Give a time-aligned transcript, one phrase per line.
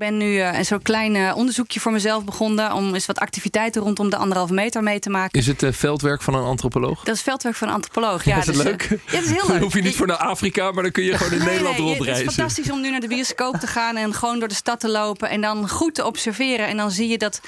[0.00, 3.82] Ik ben nu uh, zo'n klein uh, onderzoekje voor mezelf begonnen om eens wat activiteiten
[3.82, 5.38] rondom de anderhalve meter mee te maken.
[5.40, 7.04] Is het uh, veldwerk van een antropoloog?
[7.04, 8.24] Dat is veldwerk van een antropoloog.
[8.24, 8.82] Ja, is het dus, leuk?
[8.82, 9.48] ja, dat is heel leuk.
[9.48, 11.76] Dan hoef je niet voor naar Afrika, maar dan kun je gewoon in nee, Nederland
[11.76, 12.24] nee, rondreizen.
[12.24, 14.80] Het is fantastisch om nu naar de bioscoop te gaan en gewoon door de stad
[14.80, 16.66] te lopen en dan goed te observeren.
[16.66, 17.40] En dan zie je dat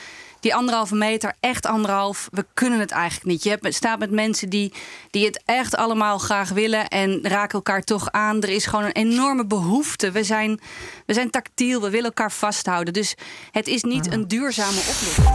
[0.42, 3.42] die anderhalve meter, echt anderhalf, we kunnen het eigenlijk niet.
[3.42, 4.72] Je hebt, staat met mensen die,
[5.10, 8.42] die het echt allemaal graag willen en raken elkaar toch aan.
[8.42, 10.10] Er is gewoon een enorme behoefte.
[10.10, 10.60] We zijn,
[11.06, 12.92] we zijn tactiel, we willen elkaar vasthouden.
[12.92, 13.14] Dus
[13.50, 15.26] het is niet een duurzame oplossing.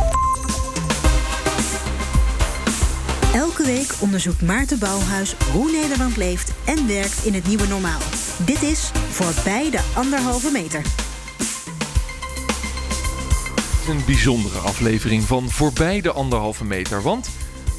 [3.33, 7.99] Elke week onderzoekt Maarten Bouwhuis hoe Nederland leeft en werkt in het nieuwe normaal.
[8.45, 11.06] Dit is Voorbij de Anderhalve Meter
[13.87, 17.01] een bijzondere aflevering van Voorbij de Anderhalve Meter.
[17.01, 17.29] Want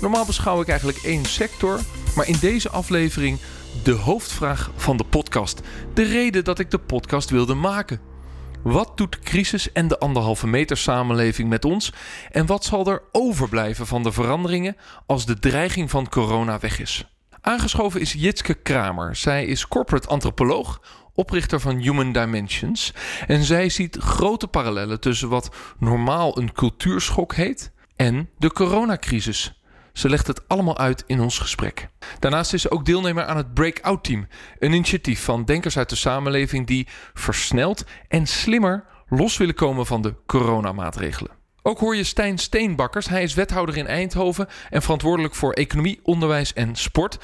[0.00, 1.80] normaal beschouw ik eigenlijk één sector.
[2.16, 3.38] Maar in deze aflevering
[3.82, 5.60] de hoofdvraag van de podcast.
[5.94, 8.00] De reden dat ik de podcast wilde maken.
[8.62, 11.92] Wat doet de crisis en de anderhalve meter samenleving met ons?
[12.30, 17.06] En wat zal er overblijven van de veranderingen als de dreiging van corona weg is?
[17.40, 19.16] Aangeschoven is Jitske Kramer.
[19.16, 20.80] Zij is corporate antropoloog,
[21.18, 22.92] oprichter van Human Dimensions.
[23.26, 29.60] En zij ziet grote parallellen tussen wat normaal een cultuurschok heet en de coronacrisis.
[29.92, 31.88] Ze legt het allemaal uit in ons gesprek.
[32.18, 34.26] Daarnaast is ze ook deelnemer aan het Breakout Team,
[34.58, 40.02] een initiatief van denkers uit de samenleving die versneld en slimmer los willen komen van
[40.02, 41.30] de coronamaatregelen.
[41.62, 43.08] Ook hoor je Stijn Steenbakkers.
[43.08, 47.18] Hij is wethouder in Eindhoven en verantwoordelijk voor economie, onderwijs en sport.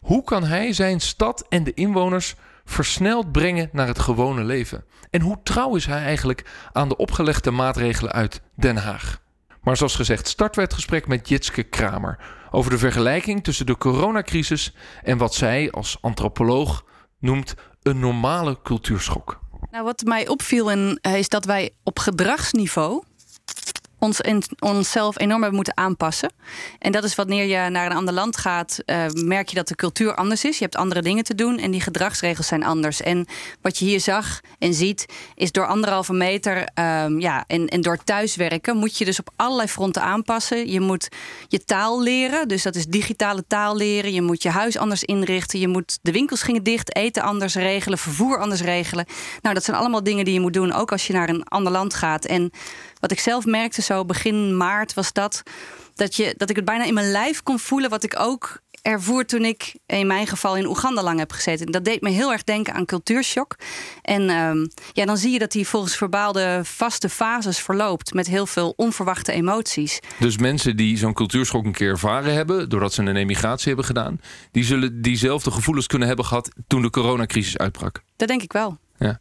[0.00, 2.34] Hoe kan hij zijn stad en de inwoners
[2.66, 4.84] versneld brengen naar het gewone leven?
[5.10, 9.20] En hoe trouw is hij eigenlijk aan de opgelegde maatregelen uit Den Haag?
[9.62, 12.18] Maar zoals gezegd, starten we het gesprek met Jitske Kramer
[12.50, 16.84] over de vergelijking tussen de coronacrisis en wat zij als antropoloog
[17.18, 19.40] noemt een normale cultuurschok.
[19.70, 23.04] Nou, wat mij opviel in, is dat wij op gedragsniveau
[23.98, 26.32] ons in, onszelf enorm hebben moeten aanpassen.
[26.78, 29.74] En dat is wanneer je naar een ander land gaat, uh, merk je dat de
[29.74, 30.58] cultuur anders is.
[30.58, 33.02] Je hebt andere dingen te doen en die gedragsregels zijn anders.
[33.02, 33.26] En
[33.60, 37.98] wat je hier zag en ziet, is door anderhalve meter um, ja, en, en door
[38.04, 40.70] thuiswerken moet je dus op allerlei fronten aanpassen.
[40.70, 41.08] Je moet
[41.48, 44.12] je taal leren, dus dat is digitale taal leren.
[44.12, 45.58] Je moet je huis anders inrichten.
[45.58, 49.06] Je moet de winkels gingen dicht, eten anders regelen, vervoer anders regelen.
[49.42, 51.72] Nou, dat zijn allemaal dingen die je moet doen, ook als je naar een ander
[51.72, 52.24] land gaat.
[52.24, 52.50] En
[53.08, 55.42] wat ik zelf merkte zo begin maart was dat,
[55.94, 57.90] dat, je, dat ik het bijna in mijn lijf kon voelen.
[57.90, 61.66] Wat ik ook ervoer toen ik in mijn geval in Oeganda lang heb gezeten.
[61.66, 63.56] Dat deed me heel erg denken aan cultuurshock.
[64.02, 68.46] En um, ja, dan zie je dat die volgens verbaalde vaste fases verloopt met heel
[68.46, 70.00] veel onverwachte emoties.
[70.18, 74.20] Dus mensen die zo'n cultuurschok een keer ervaren hebben, doordat ze een emigratie hebben gedaan,
[74.50, 78.02] die zullen diezelfde gevoelens kunnen hebben gehad toen de coronacrisis uitbrak.
[78.16, 78.78] Dat denk ik wel.
[78.98, 79.20] Ja.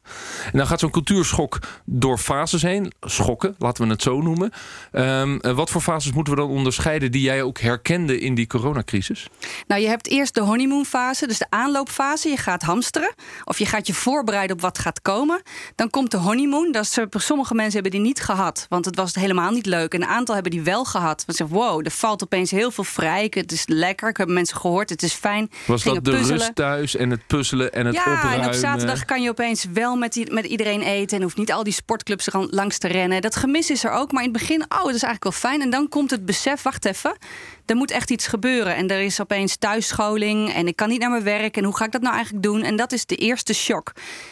[0.51, 2.93] En dan gaat zo'n cultuurschok door fases heen.
[3.01, 4.51] Schokken, laten we het zo noemen.
[4.91, 9.27] Um, wat voor fases moeten we dan onderscheiden die jij ook herkende in die coronacrisis?
[9.67, 12.29] Nou, je hebt eerst de honeymoonfase, dus de aanloopfase.
[12.29, 15.41] Je gaat hamsteren of je gaat je voorbereiden op wat gaat komen.
[15.75, 16.71] Dan komt de honeymoon.
[16.71, 19.93] Dat is, sommige mensen hebben die niet gehad, want het was helemaal niet leuk.
[19.93, 21.23] En een aantal hebben die wel gehad.
[21.25, 23.27] Want ze zeggen, wow, er valt opeens heel veel vrij.
[23.29, 24.09] Het is lekker.
[24.09, 25.51] Ik heb mensen gehoord, het is fijn.
[25.67, 26.37] Was dat de puzzelen.
[26.37, 28.37] rust thuis en het puzzelen en het ja, opruimen?
[28.37, 31.17] Ja, en op zaterdag kan je opeens wel met, met iedereen eten.
[31.17, 33.21] En hoeft niet al die sportclubs langs te rennen.
[33.21, 34.11] Dat gemis is er ook.
[34.11, 35.61] Maar in het begin, oh, dat is eigenlijk wel fijn.
[35.61, 37.17] En dan komt het besef, wacht even.
[37.65, 38.75] Er moet echt iets gebeuren.
[38.75, 40.53] En er is opeens thuisscholing.
[40.53, 41.57] En ik kan niet naar mijn werk.
[41.57, 42.63] En hoe ga ik dat nou eigenlijk doen?
[42.63, 43.91] En dat is de eerste shock.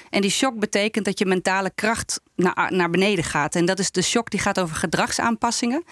[0.09, 3.55] En die shock betekent dat je mentale kracht naar, naar beneden gaat.
[3.55, 5.83] En dat is de shock die gaat over gedragsaanpassingen.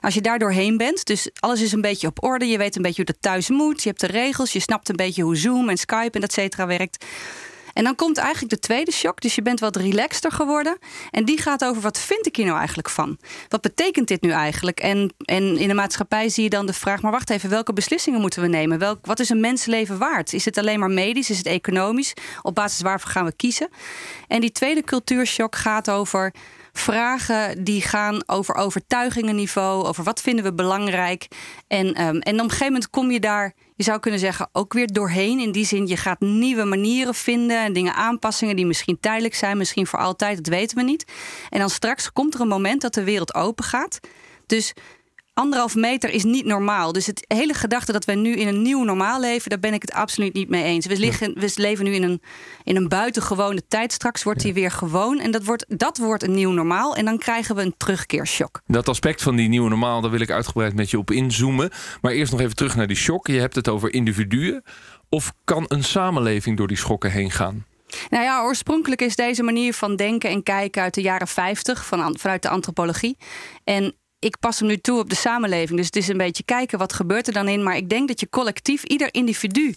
[0.00, 2.46] Als je daar doorheen bent, dus alles is een beetje op orde.
[2.46, 3.82] Je weet een beetje hoe het thuis moet.
[3.82, 4.52] Je hebt de regels.
[4.52, 7.04] Je snapt een beetje hoe Zoom en Skype en et cetera werkt.
[7.72, 9.20] En dan komt eigenlijk de tweede shock.
[9.20, 10.78] Dus je bent wat relaxter geworden.
[11.10, 13.18] En die gaat over wat vind ik hier nou eigenlijk van?
[13.48, 14.80] Wat betekent dit nu eigenlijk?
[14.80, 18.20] En, en in de maatschappij zie je dan de vraag: maar wacht even, welke beslissingen
[18.20, 18.78] moeten we nemen?
[18.78, 20.32] Welk, wat is een mensenleven waard?
[20.32, 21.30] Is het alleen maar medisch?
[21.30, 22.14] Is het economisch?
[22.42, 23.68] Op basis waarvoor gaan we kiezen?
[24.28, 26.32] En die tweede cultuurshock gaat over
[26.72, 31.28] vragen die gaan over overtuigingenniveau, over wat vinden we belangrijk.
[31.68, 34.72] En, um, en op een gegeven moment kom je daar, je zou kunnen zeggen, ook
[34.72, 35.38] weer doorheen.
[35.38, 39.56] In die zin, je gaat nieuwe manieren vinden en dingen aanpassingen die misschien tijdelijk zijn,
[39.56, 41.04] misschien voor altijd, dat weten we niet.
[41.48, 44.00] En dan straks komt er een moment dat de wereld open gaat.
[44.46, 44.72] Dus
[45.40, 46.92] anderhalf meter is niet normaal.
[46.92, 49.82] Dus het hele gedachte dat we nu in een nieuw normaal leven, daar ben ik
[49.82, 50.86] het absoluut niet mee eens.
[50.86, 52.22] We, liggen, we leven nu in een,
[52.64, 53.92] in een buitengewone tijd.
[53.92, 55.18] Straks wordt die weer gewoon.
[55.18, 56.96] En dat wordt, dat wordt een nieuw normaal.
[56.96, 58.60] En dan krijgen we een terugkeershock.
[58.66, 61.70] Dat aspect van die nieuwe normaal, daar wil ik uitgebreid met je op inzoomen.
[62.00, 63.26] Maar eerst nog even terug naar die shock.
[63.26, 64.62] Je hebt het over individuen.
[65.08, 67.64] Of kan een samenleving door die schokken heen gaan?
[68.10, 72.18] Nou ja, oorspronkelijk is deze manier van denken en kijken uit de jaren 50 van,
[72.18, 73.16] vanuit de antropologie.
[73.64, 75.76] En ik pas hem nu toe op de samenleving.
[75.76, 77.62] Dus het is een beetje kijken wat gebeurt er dan in.
[77.62, 79.74] Maar ik denk dat je collectief, ieder individu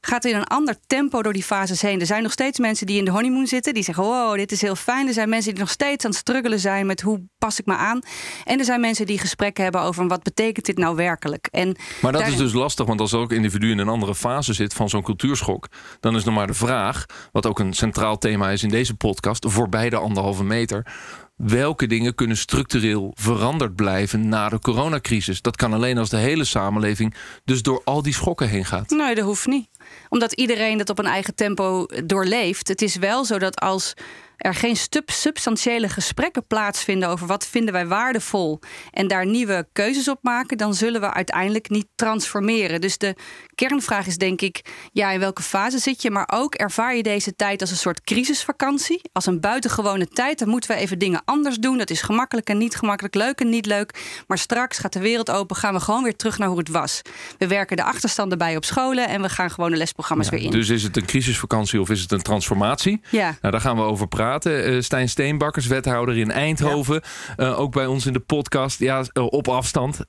[0.00, 2.00] gaat in een ander tempo door die fases heen.
[2.00, 4.60] Er zijn nog steeds mensen die in de honeymoon zitten, die zeggen: Wow, dit is
[4.60, 5.06] heel fijn.
[5.06, 7.74] Er zijn mensen die nog steeds aan het struggelen zijn met hoe pas ik me
[7.74, 8.00] aan.
[8.44, 11.48] En er zijn mensen die gesprekken hebben over wat betekent dit nou werkelijk.
[11.50, 14.74] En maar dat is dus lastig, want als elk individu in een andere fase zit
[14.74, 15.68] van zo'n cultuurschok,
[16.00, 19.44] dan is nog maar de vraag, wat ook een centraal thema is in deze podcast,
[19.48, 20.86] voorbij de anderhalve meter
[21.36, 25.42] welke dingen kunnen structureel veranderd blijven na de coronacrisis.
[25.42, 28.90] Dat kan alleen als de hele samenleving dus door al die schokken heen gaat.
[28.90, 29.68] Nee, dat hoeft niet.
[30.08, 32.68] Omdat iedereen dat op een eigen tempo doorleeft.
[32.68, 33.94] Het is wel zo dat als
[34.36, 38.60] er geen substantiële gesprekken plaatsvinden over wat vinden wij waardevol
[38.92, 42.80] en daar nieuwe keuzes op maken, dan zullen we uiteindelijk niet transformeren.
[42.80, 43.14] Dus de
[43.54, 44.60] kernvraag is denk ik,
[44.92, 48.00] ja, in welke fase zit je, maar ook ervaar je deze tijd als een soort
[48.00, 50.38] crisisvakantie, als een buitengewone tijd.
[50.38, 51.78] Dan moeten we even dingen anders doen.
[51.78, 54.22] Dat is gemakkelijk en niet gemakkelijk, leuk en niet leuk.
[54.26, 57.02] Maar straks gaat de wereld open, gaan we gewoon weer terug naar hoe het was.
[57.38, 60.50] We werken de achterstanden bij op scholen en we gaan gewoon de lesprogramma's weer in.
[60.50, 63.00] Dus is het een crisisvakantie of is het een transformatie?
[63.10, 63.36] Ja.
[63.40, 64.72] Nou, daar gaan we over praten.
[64.72, 67.02] Uh, Stijn Steenbakkers, wethouder in Eindhoven.
[67.36, 68.78] Uh, ook bij ons in de podcast.
[68.78, 70.00] Ja, uh, op afstand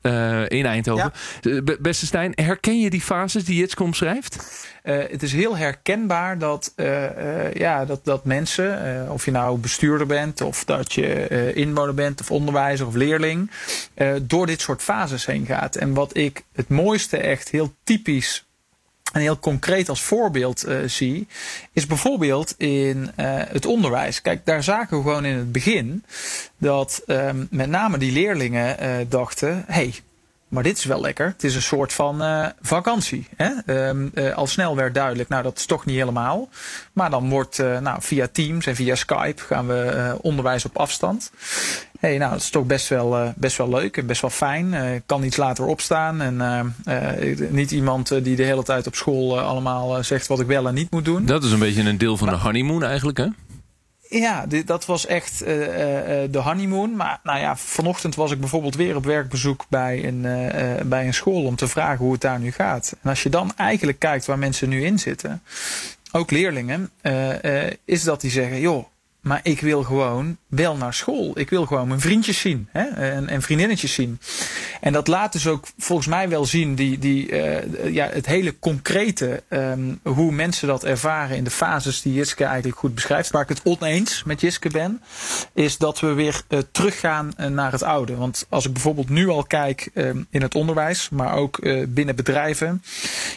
[0.48, 1.12] in Eindhoven.
[1.42, 1.62] Ja.
[1.80, 4.66] Beste Stijn, herken je die fases die Jitske omschrijft?
[4.88, 6.74] het is heel herkenbaar dat,
[7.54, 12.32] ja, dat, dat mensen, of je nou bestuurder bent, of dat je inwoner bent, of
[12.32, 13.52] onderwijzer of leerling,
[14.22, 15.76] door dit soort fases heen gaat.
[15.76, 18.47] En wat ik het mooiste echt heel typisch
[19.14, 21.28] en heel concreet als voorbeeld uh, zie,
[21.74, 24.22] is bijvoorbeeld in uh, het onderwijs.
[24.22, 26.04] Kijk, daar zagen we gewoon in het begin
[26.58, 29.94] dat um, met name die leerlingen uh, dachten: hey,
[30.48, 31.26] maar dit is wel lekker.
[31.26, 32.24] Het is een soort van
[32.62, 33.28] vakantie.
[33.36, 33.52] Hè?
[34.14, 36.50] Uh, al snel werd duidelijk, nou dat is toch niet helemaal.
[36.94, 41.32] Maar dan wordt nou, via Teams en via Skype gaan we onderwijs op afstand.
[42.00, 44.74] Hey, nou dat is toch best wel, best wel leuk en best wel fijn.
[44.74, 46.22] Ik kan iets later opstaan.
[46.22, 46.76] En
[47.50, 50.92] niet iemand die de hele tijd op school allemaal zegt wat ik wel en niet
[50.92, 51.26] moet doen.
[51.26, 53.28] Dat is een beetje een deel van maar, de honeymoon eigenlijk hè?
[54.10, 55.68] Ja, dit, dat was echt uh, uh,
[56.32, 56.96] de honeymoon.
[56.96, 61.14] Maar nou ja, vanochtend was ik bijvoorbeeld weer op werkbezoek bij een, uh, bij een
[61.14, 62.96] school om te vragen hoe het daar nu gaat.
[63.02, 65.44] En als je dan eigenlijk kijkt waar mensen nu in zitten,
[66.12, 66.90] ook leerlingen,
[67.86, 68.86] is dat die zeggen: joh,
[69.28, 71.32] maar ik wil gewoon wel naar school.
[71.40, 72.84] Ik wil gewoon mijn vriendjes zien hè?
[72.84, 74.20] En, en vriendinnetjes zien.
[74.82, 78.60] En dat laat dus ook volgens mij wel zien die, die, uh, ja, het hele
[78.60, 83.32] concrete, um, hoe mensen dat ervaren in de fases die Jiske eigenlijk goed beschrijft.
[83.32, 85.02] Waar ik het oneens met Jiske ben,
[85.54, 88.16] is dat we weer uh, teruggaan naar het oude.
[88.16, 92.84] Want als ik bijvoorbeeld nu al kijk um, in het onderwijs, maar ook binnen bedrijven,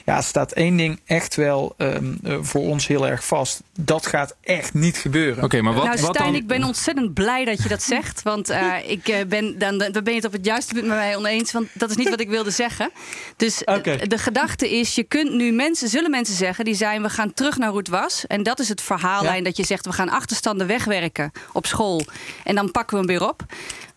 [0.04, 3.62] ja, staat één ding echt wel um, voor ons heel erg vast.
[3.78, 5.44] Dat gaat echt niet gebeuren.
[5.44, 6.34] Oké, maar wat, nou, Stijn, dan?
[6.34, 8.22] ik ben ontzettend blij dat je dat zegt.
[8.22, 10.96] Want uh, ik uh, ben, dan, dan ben je het op het juiste punt met
[10.96, 11.52] mij oneens.
[11.52, 12.90] Want dat is niet wat ik wilde zeggen.
[13.36, 13.96] Dus okay.
[13.96, 17.32] de, de gedachte is, je kunt nu mensen, zullen mensen zeggen, die zijn, we gaan
[17.32, 18.26] terug naar hoe het was.
[18.26, 19.42] En dat is het verhaallijn ja.
[19.44, 22.02] dat je zegt, we gaan achterstanden wegwerken op school.
[22.44, 23.42] En dan pakken we hem weer op.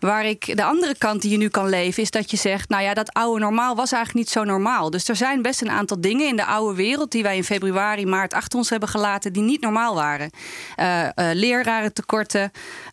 [0.04, 2.82] Waar ik de andere kant die je nu kan leven, is dat je zegt: Nou
[2.82, 4.90] ja, dat oude normaal was eigenlijk niet zo normaal.
[4.90, 8.06] Dus er zijn best een aantal dingen in de oude wereld die wij in februari,
[8.06, 10.30] maart achter ons hebben gelaten, die niet normaal waren.
[10.76, 12.50] Uh, uh, lerarentekorten,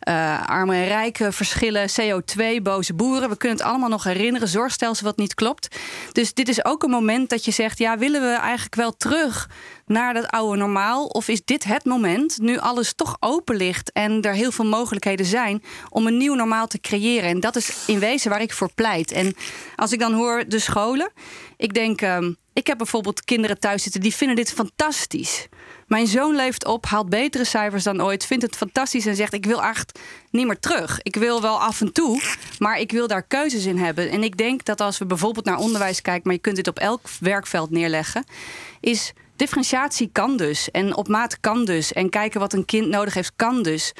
[0.08, 3.28] uh, arme en rijke verschillen, CO2, boze boeren.
[3.28, 4.48] We kunnen het allemaal nog herinneren.
[4.48, 5.76] Zorgstelsel wat niet klopt.
[6.12, 9.48] Dus dit is ook een moment dat je zegt: Ja, willen we eigenlijk wel terug
[9.92, 11.06] naar dat oude normaal?
[11.06, 15.26] Of is dit het moment, nu alles toch open ligt en er heel veel mogelijkheden
[15.26, 17.28] zijn, om een nieuw normaal te creëren?
[17.28, 19.12] En dat is in wezen waar ik voor pleit.
[19.12, 19.34] En
[19.76, 21.12] als ik dan hoor de scholen,
[21.56, 25.48] ik denk, um, ik heb bijvoorbeeld kinderen thuis zitten die vinden dit fantastisch.
[25.86, 29.46] Mijn zoon leeft op, haalt betere cijfers dan ooit, vindt het fantastisch en zegt: Ik
[29.46, 29.98] wil echt
[30.30, 31.00] niet meer terug.
[31.02, 32.22] Ik wil wel af en toe,
[32.58, 34.10] maar ik wil daar keuzes in hebben.
[34.10, 36.78] En ik denk dat als we bijvoorbeeld naar onderwijs kijken, maar je kunt dit op
[36.78, 38.24] elk werkveld neerleggen,
[38.80, 40.70] is differentiatie kan dus.
[40.70, 41.92] En op maat kan dus.
[41.92, 43.92] En kijken wat een kind nodig heeft kan dus.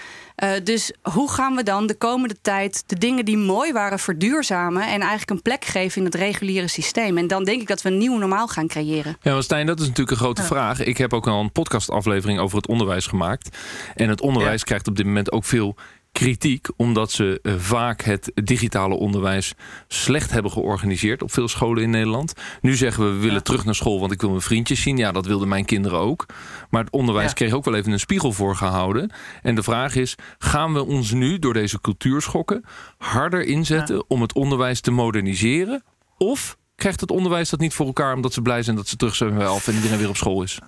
[0.44, 4.82] Uh, dus hoe gaan we dan de komende tijd de dingen die mooi waren verduurzamen
[4.82, 7.18] en eigenlijk een plek geven in het reguliere systeem?
[7.18, 9.16] En dan denk ik dat we een nieuw normaal gaan creëren.
[9.20, 10.46] Ja, maar Stijn, dat is natuurlijk een grote ja.
[10.46, 10.80] vraag.
[10.84, 13.56] Ik heb ook al een podcastaflevering over het onderwijs gemaakt.
[13.94, 14.66] En het onderwijs ja.
[14.66, 15.76] krijgt op dit moment ook veel
[16.12, 19.54] kritiek omdat ze uh, vaak het digitale onderwijs
[19.88, 22.32] slecht hebben georganiseerd op veel scholen in Nederland.
[22.60, 23.40] Nu zeggen we we willen ja.
[23.40, 24.96] terug naar school, want ik wil mijn vriendjes zien.
[24.96, 26.26] Ja, dat wilden mijn kinderen ook.
[26.70, 27.34] Maar het onderwijs ja.
[27.34, 29.12] kreeg ook wel even een spiegel voorgehouden.
[29.42, 32.64] En de vraag is: gaan we ons nu door deze cultuurschokken
[32.98, 34.02] harder inzetten ja.
[34.08, 35.82] om het onderwijs te moderniseren?
[36.16, 39.14] Of krijgt het onderwijs dat niet voor elkaar omdat ze blij zijn dat ze terug
[39.14, 40.58] zijn bij elf en iedereen weer op school is?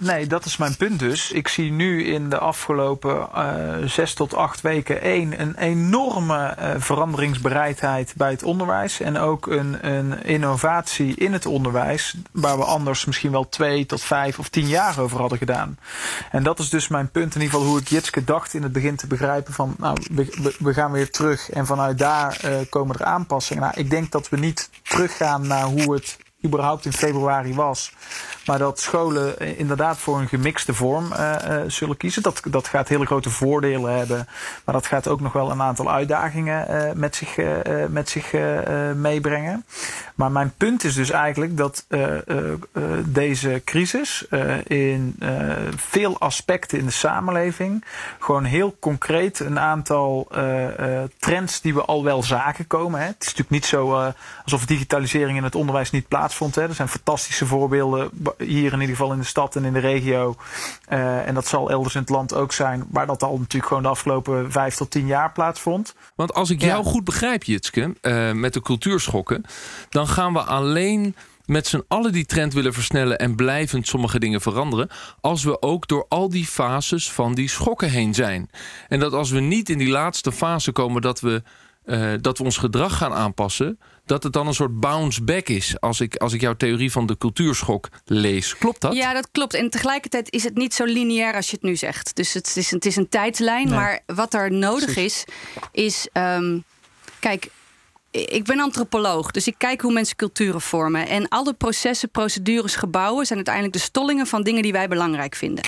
[0.00, 1.32] Nee, dat is mijn punt dus.
[1.32, 6.70] Ik zie nu in de afgelopen uh, zes tot acht weken één, een enorme uh,
[6.78, 9.00] veranderingsbereidheid bij het onderwijs.
[9.00, 14.02] En ook een, een innovatie in het onderwijs, waar we anders misschien wel twee tot
[14.02, 15.78] vijf of tien jaar over hadden gedaan.
[16.30, 18.72] En dat is dus mijn punt, in ieder geval hoe ik Jitske dacht in het
[18.72, 22.98] begin te begrijpen van, nou, we, we gaan weer terug en vanuit daar uh, komen
[22.98, 23.62] er aanpassingen.
[23.62, 27.92] Nou, ik denk dat we niet teruggaan naar hoe het überhaupt in februari was.
[28.50, 32.22] Maar dat scholen inderdaad voor een gemixte vorm uh, uh, zullen kiezen.
[32.22, 34.28] Dat, dat gaat hele grote voordelen hebben.
[34.64, 37.36] Maar dat gaat ook nog wel een aantal uitdagingen uh, met zich,
[37.88, 38.32] met zich
[38.94, 39.64] meebrengen.
[40.14, 41.86] Maar mijn punt is dus eigenlijk dat
[43.04, 44.26] deze crisis
[44.64, 45.18] in
[45.76, 47.84] veel aspecten in de samenleving
[48.18, 50.28] gewoon heel concreet een aantal
[51.18, 53.00] trends die we al wel zagen komen.
[53.00, 53.06] Hè.
[53.06, 54.12] Het is natuurlijk niet zo
[54.44, 56.54] alsof digitalisering in het onderwijs niet plaatsvond.
[56.54, 56.62] Hè.
[56.62, 58.10] Er zijn fantastische voorbeelden
[58.40, 60.36] hier in ieder geval in de stad en in de regio.
[60.92, 63.82] Uh, en dat zal elders in het land ook zijn, waar dat al natuurlijk gewoon
[63.82, 65.94] de afgelopen vijf tot tien jaar plaatsvond.
[66.14, 69.44] Want als ik jou goed begrijp, Jitske, uh, met de cultuurschokken,
[69.88, 71.14] dan gaan we alleen
[71.50, 74.88] met z'n allen die trend willen versnellen en blijvend sommige dingen veranderen,
[75.20, 78.50] als we ook door al die fases van die schokken heen zijn.
[78.88, 81.42] En dat als we niet in die laatste fase komen dat we,
[81.84, 83.78] uh, dat we ons gedrag gaan aanpassen,
[84.10, 85.80] dat het dan een soort bounce back is.
[85.80, 88.56] Als ik, als ik jouw theorie van de cultuurschok lees.
[88.56, 88.94] Klopt dat?
[88.94, 89.54] Ja, dat klopt.
[89.54, 92.16] En tegelijkertijd is het niet zo lineair als je het nu zegt.
[92.16, 93.66] Dus het is, het is een tijdslijn.
[93.68, 93.74] Nee.
[93.74, 95.24] Maar wat er nodig is,
[95.72, 96.08] is.
[96.12, 96.64] Um,
[97.18, 97.50] kijk,
[98.10, 101.08] ik ben antropoloog, dus ik kijk hoe mensen culturen vormen.
[101.08, 105.64] En alle processen, procedures, gebouwen zijn uiteindelijk de stollingen van dingen die wij belangrijk vinden.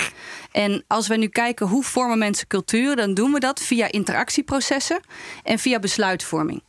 [0.53, 5.01] En als we nu kijken hoe vormen mensen culturen, dan doen we dat via interactieprocessen
[5.43, 6.63] en via besluitvorming.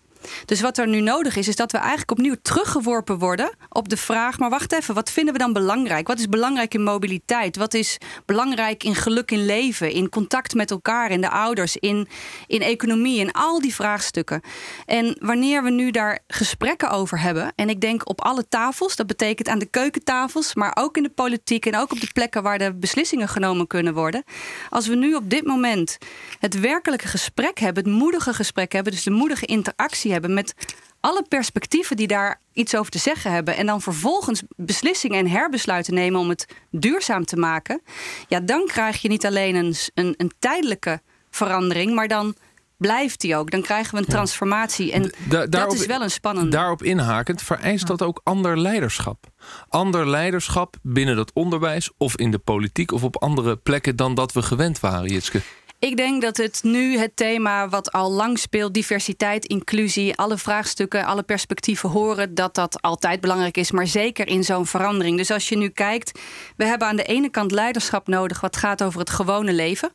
[0.46, 3.98] Dus wat er nu nodig is, is dat we eigenlijk opnieuw teruggeworpen worden op de
[3.98, 6.08] vraag: maar wacht even, wat vinden we dan belangrijk?
[6.08, 7.58] Wat is belangrijk in mobiliteit?
[7.58, 12.08] Wat is belangrijk in geluk in leven, in contact met elkaar, in de ouders, in,
[12.48, 14.42] in economie, in al die vraagstukken?
[14.86, 19.08] En wanneer we nu daar gesprekken over hebben, en ik denk op alle tafels, dat
[19.08, 22.58] betekent aan de keukentafels, maar ook in de politiek en ook op de plekken waar
[22.58, 24.24] de beslissingen genomen kunnen worden.
[24.70, 25.98] Als we nu op dit moment
[26.40, 30.54] het werkelijke gesprek hebben, het moedige gesprek hebben, dus de moedige interactie hebben met
[31.00, 33.56] alle perspectieven die daar iets over te zeggen hebben.
[33.56, 37.82] En dan vervolgens beslissingen en herbesluiten nemen om het duurzaam te maken.
[38.28, 42.36] Ja, dan krijg je niet alleen een, een, een tijdelijke verandering, maar dan
[42.78, 43.52] blijft die ook.
[43.52, 44.92] Dan krijgen we een transformatie.
[44.92, 46.50] En da dat is wel een spannende.
[46.50, 49.26] Daarop inhakend vereist dat ook ander leiderschap.
[49.70, 54.34] Ander leiderschap binnen dat onderwijs of in de politiek of op andere plekken dan dat
[54.34, 55.42] we gewend waren, Jitske.
[55.84, 61.06] Ik denk dat het nu het thema wat al lang speelt, diversiteit, inclusie, alle vraagstukken,
[61.06, 65.18] alle perspectieven horen, dat dat altijd belangrijk is, maar zeker in zo'n verandering.
[65.18, 66.20] Dus als je nu kijkt,
[66.58, 69.92] we hebben aan de ene kant leiderschap nodig wat gaat over het gewone leven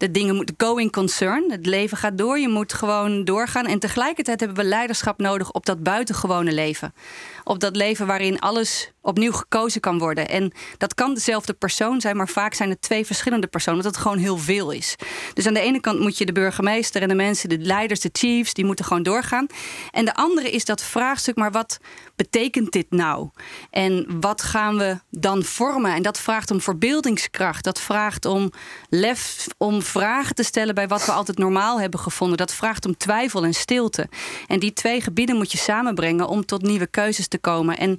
[0.00, 1.50] de dingen moeten going concern.
[1.50, 3.66] Het leven gaat door, je moet gewoon doorgaan.
[3.66, 6.94] En tegelijkertijd hebben we leiderschap nodig op dat buitengewone leven.
[7.44, 10.28] Op dat leven waarin alles opnieuw gekozen kan worden.
[10.28, 14.02] En dat kan dezelfde persoon zijn, maar vaak zijn het twee verschillende personen, omdat het
[14.02, 14.96] gewoon heel veel is.
[15.34, 18.10] Dus aan de ene kant moet je de burgemeester en de mensen, de leiders, de
[18.12, 19.46] chiefs, die moeten gewoon doorgaan.
[19.90, 21.78] En de andere is dat vraagstuk, maar wat
[22.16, 23.28] betekent dit nou?
[23.70, 25.94] En wat gaan we dan vormen?
[25.94, 27.64] En dat vraagt om verbeeldingskracht.
[27.64, 28.52] Dat vraagt om
[28.88, 32.36] lef, om vragen te stellen bij wat we altijd normaal hebben gevonden.
[32.36, 34.08] Dat vraagt om twijfel en stilte.
[34.46, 37.76] En die twee gebieden moet je samenbrengen om tot nieuwe keuzes te komen.
[37.78, 37.98] En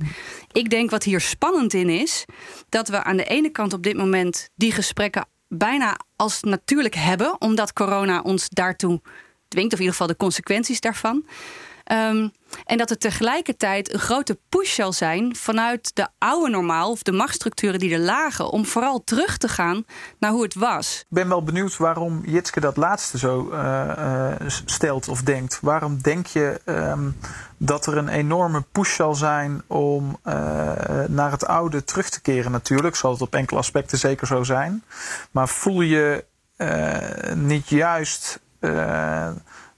[0.52, 2.26] ik denk wat hier spannend in is,
[2.70, 7.42] dat we aan de ene kant op dit moment die gesprekken bijna als natuurlijk hebben,
[7.42, 9.02] omdat corona ons daartoe
[9.48, 11.26] dwingt, of in ieder geval de consequenties daarvan.
[11.92, 12.32] Um,
[12.66, 17.12] en dat er tegelijkertijd een grote push zal zijn vanuit de oude normaal of de
[17.12, 19.86] machtsstructuren die er lagen, om vooral terug te gaan
[20.20, 21.00] naar hoe het was.
[21.00, 24.32] Ik ben wel benieuwd waarom Jitske dat laatste zo uh, uh,
[24.66, 25.60] stelt of denkt.
[25.62, 27.18] Waarom denk je um,
[27.58, 30.34] dat er een enorme push zal zijn om uh,
[31.08, 32.52] naar het oude terug te keren?
[32.52, 34.84] Natuurlijk zal het op enkele aspecten zeker zo zijn.
[35.32, 36.26] Maar voel je
[37.36, 38.40] niet juist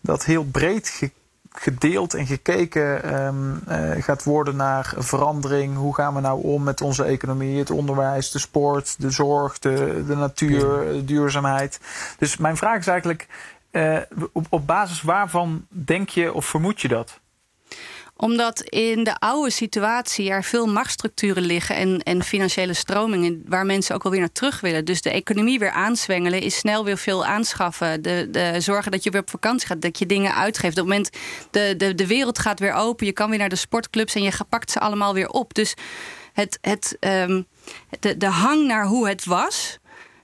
[0.01, 1.22] dat heel breed gekeken?
[1.53, 5.75] Gedeeld en gekeken um, uh, gaat worden naar verandering.
[5.75, 10.03] Hoe gaan we nou om met onze economie, het onderwijs, de sport, de zorg, de,
[10.07, 11.79] de natuur, de duurzaamheid.
[12.17, 13.27] Dus mijn vraag is eigenlijk,
[13.72, 13.98] uh,
[14.31, 17.19] op, op basis waarvan denk je of vermoed je dat?
[18.24, 23.96] Omdat in de oude situatie er veel machtsstructuren liggen en, en financiële stromingen waar mensen
[23.96, 24.86] ook alweer naar terug willen.
[24.86, 28.01] Dus de economie weer aanzwengelen is snel weer veel aanschaffen.
[28.01, 30.80] De, de zorgen dat je weer op vakantie gaat, dat je dingen uitgeeft.
[30.80, 31.10] Op het moment
[31.51, 34.32] de, de, de wereld gaat weer open, je kan weer naar de sportclubs en je
[34.50, 35.53] pakt ze allemaal weer op.
[35.53, 35.74] Dus
[36.34, 37.42] het, het, ehm,
[38.00, 39.77] de, de hang naar hoe het was.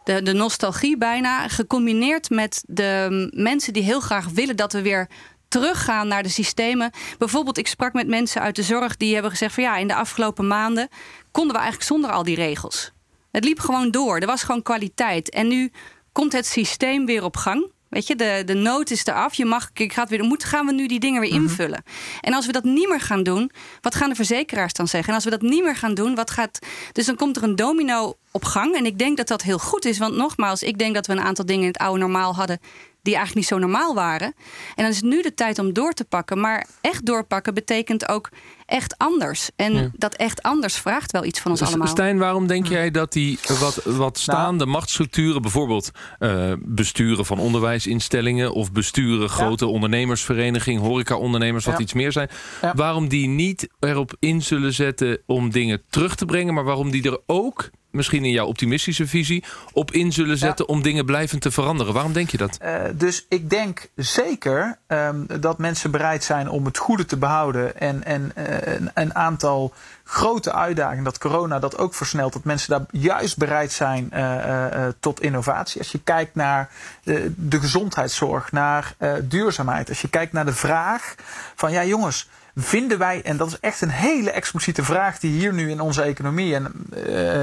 [0.04, 5.08] De, de nostalgie bijna, gecombineerd met de mensen die heel graag willen dat we weer
[5.50, 6.92] teruggaan naar de systemen.
[7.18, 9.96] Bijvoorbeeld, ik sprak met mensen uit de zorg die hebben gezegd van ja, in de
[9.96, 10.90] afgelopen maanden
[11.32, 12.92] konden we eigenlijk zonder al die regels.
[13.32, 14.18] Het liep gewoon door.
[14.18, 15.30] Er was gewoon kwaliteit.
[15.30, 15.72] En nu
[16.12, 17.72] komt het systeem weer op gang.
[17.90, 19.34] Weet je, de, de nood is eraf.
[19.34, 21.42] Je mag, ik ga weer, moet, gaan we nu die dingen weer mhm.
[21.42, 21.84] invullen?
[22.22, 23.52] En als we dat niet meer gaan doen,
[23.82, 25.10] wat gaan de verzekeraars dan zeggen?
[25.10, 26.60] En als we dat niet meer gaan doen, wat gaat.
[26.92, 28.76] Dus dan komt er een domino op gang.
[28.76, 29.98] En ik denk dat dat heel goed is.
[29.98, 32.60] Want nogmaals, ik denk dat we een aantal dingen in het oude normaal hadden
[33.10, 34.28] die eigenlijk niet zo normaal waren.
[34.76, 36.40] En dan is het nu de tijd om door te pakken.
[36.40, 38.30] Maar echt doorpakken betekent ook
[38.70, 39.50] echt anders.
[39.56, 41.88] En dat echt anders vraagt wel iets van ons allemaal.
[41.88, 44.12] Stijn, waarom denk jij dat die wat, wat nou.
[44.18, 45.42] staande machtsstructuren...
[45.42, 48.54] bijvoorbeeld uh, besturen van onderwijsinstellingen...
[48.54, 51.66] of besturen grote ondernemersvereniging, horecaondernemers...
[51.66, 52.30] wat iets meer zijn...
[52.74, 56.54] waarom die niet erop in zullen zetten om dingen terug te brengen...
[56.54, 60.82] maar waarom die er ook misschien in jouw optimistische visie op in zullen zetten om
[60.82, 61.94] dingen blijvend te veranderen.
[61.94, 62.60] Waarom denk je dat?
[62.64, 67.80] Uh, dus ik denk zeker um, dat mensen bereid zijn om het goede te behouden
[67.80, 69.74] en, en uh, een, een, aantal
[70.04, 74.66] grote uitdagingen, dat corona dat ook versnelt, dat mensen daar juist bereid zijn uh,
[75.00, 75.80] tot innovatie.
[75.80, 76.70] Als je kijkt naar
[77.04, 81.16] de, de gezondheidszorg, naar duurzaamheid, als je kijkt naar de vraag
[81.56, 85.54] van ja jongens, vinden wij, en dat is echt een hele expliciete vraag die hier
[85.54, 86.72] nu in onze economie en,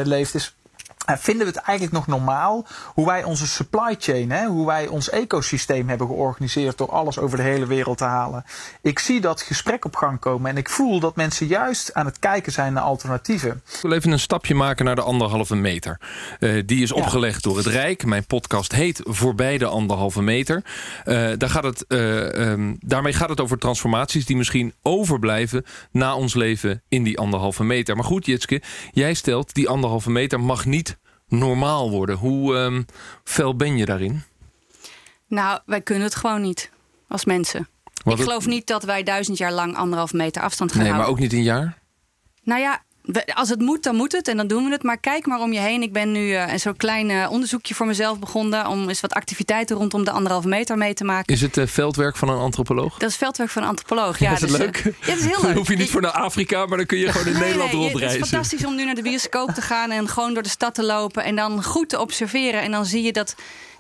[0.05, 0.66] leeft, is eh,
[1.07, 5.11] vinden we het eigenlijk nog normaal hoe wij onze supply chain, hè, hoe wij ons
[5.11, 8.45] ecosysteem hebben georganiseerd door alles over de hele wereld te halen?
[8.83, 12.19] Ik zie dat gesprek op gang komen en ik voel dat mensen juist aan het
[12.19, 13.63] kijken zijn naar alternatieven.
[13.73, 16.01] Ik wil even een stapje maken naar de anderhalve meter.
[16.41, 18.05] Uh, die is opgelegd door het Rijk.
[18.05, 20.63] Mijn podcast heet Voorbij de anderhalve meter.
[21.05, 26.35] Uh, daar gaat het, um, daarmee gaat het over transformaties die misschien overblijven na ons
[26.35, 27.97] leven in die anderhalve meter.
[27.97, 30.96] Maar goed, Jitske, jij stelt die anderhalve meter mag niet
[31.29, 32.17] normaal worden.
[32.17, 32.87] Hoe um,
[33.25, 34.23] fel ben je daarin?
[35.27, 36.71] Nou, wij kunnen het gewoon niet
[37.09, 37.69] als mensen.
[38.05, 41.13] ik geloof niet dat wij duizend jaar lang anderhalf meter afstand gaan nee, houden.
[41.15, 41.79] maar ook niet een jaar?
[42.43, 42.83] Nou ja,
[43.35, 44.83] als het moet, dan moet het en dan doen we het.
[44.83, 45.83] Maar kijk maar om je heen.
[45.83, 48.67] Ik ben nu uh, een zo'n klein uh, onderzoekje voor mezelf begonnen...
[48.67, 51.35] om eens wat activiteiten rondom de anderhalve meter mee te maken.
[51.35, 52.99] Is het uh, veldwerk van een antropoloog?
[52.99, 54.33] Dat is veldwerk van een antropoloog, ja.
[54.33, 54.77] is het leuk?
[54.85, 55.43] ja, dat is heel leuk.
[55.43, 57.81] Dan hoef je niet voor naar Afrika, maar dan kun je gewoon in Nederland nee,
[57.81, 58.19] rondreizen.
[58.19, 59.91] Het is fantastisch om nu naar de bioscoop te gaan...
[59.91, 62.61] en gewoon door de stad te lopen en dan goed te observeren.
[62.61, 63.35] En dan zie je dat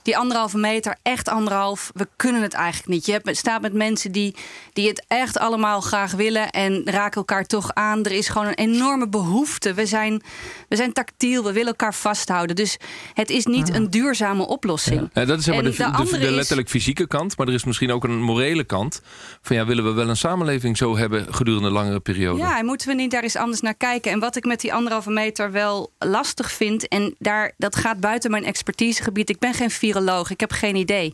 [0.06, 3.06] die anderhalve meter, echt anderhalf, we kunnen het eigenlijk niet.
[3.06, 4.34] Je hebt, staat met mensen die,
[4.72, 8.04] die het echt allemaal graag willen en raken elkaar toch aan.
[8.04, 9.74] Er is gewoon een enorme behoefte.
[9.74, 10.22] We zijn,
[10.68, 12.56] we zijn tactiel, we willen elkaar vasthouden.
[12.56, 12.76] Dus
[13.14, 15.10] het is niet een duurzame oplossing.
[15.12, 15.24] Ja.
[15.24, 18.22] dat is maar de, de, de, letterlijk fysieke kant, maar er is misschien ook een
[18.22, 19.02] morele kant.
[19.42, 22.38] Van ja, willen we wel een samenleving zo hebben gedurende een langere periode?
[22.38, 24.12] Ja, en moeten we niet daar eens anders naar kijken?
[24.12, 28.30] En wat ik met die anderhalve meter wel lastig vind, en daar, dat gaat buiten
[28.30, 29.30] mijn expertisegebied.
[29.30, 29.94] Ik ben geen viroloog
[30.30, 31.12] ik heb geen idee.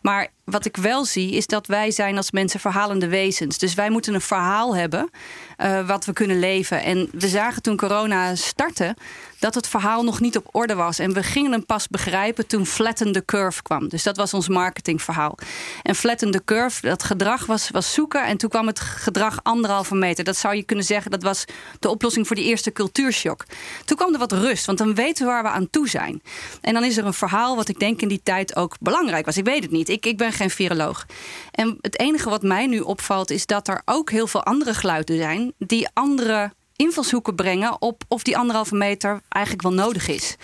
[0.00, 3.58] Maar wat ik wel zie, is dat wij zijn als mensen verhalende wezens.
[3.58, 5.10] Dus wij moeten een verhaal hebben
[5.58, 6.82] uh, wat we kunnen leven.
[6.82, 8.96] En we zagen toen corona startte
[9.38, 10.98] dat het verhaal nog niet op orde was.
[10.98, 13.88] En we gingen hem pas begrijpen toen Flatten the Curve kwam.
[13.88, 15.38] Dus dat was ons marketingverhaal.
[15.82, 18.24] En Flatten the Curve, dat gedrag was, was zoeken.
[18.24, 20.24] En toen kwam het gedrag anderhalve meter.
[20.24, 21.44] Dat zou je kunnen zeggen, dat was
[21.78, 23.44] de oplossing voor die eerste cultuurshock.
[23.84, 26.22] Toen kwam er wat rust, want dan weten we waar we aan toe zijn.
[26.60, 29.36] En dan is er een verhaal wat ik denk in die tijd ook belangrijk was.
[29.36, 31.06] Ik weet het niet, ik, ik ben geen viroloog.
[31.50, 35.16] En het enige wat mij nu opvalt is dat er ook heel veel andere geluiden
[35.16, 35.52] zijn...
[35.58, 40.36] die andere invalshoeken brengen op of die anderhalve meter eigenlijk wel nodig is.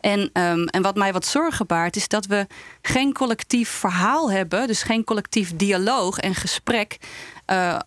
[0.00, 2.46] En, um, en wat mij wat zorgen baart, is dat we
[2.82, 6.98] geen collectief verhaal hebben, dus geen collectief dialoog en gesprek.
[7.46, 7.78] Uh,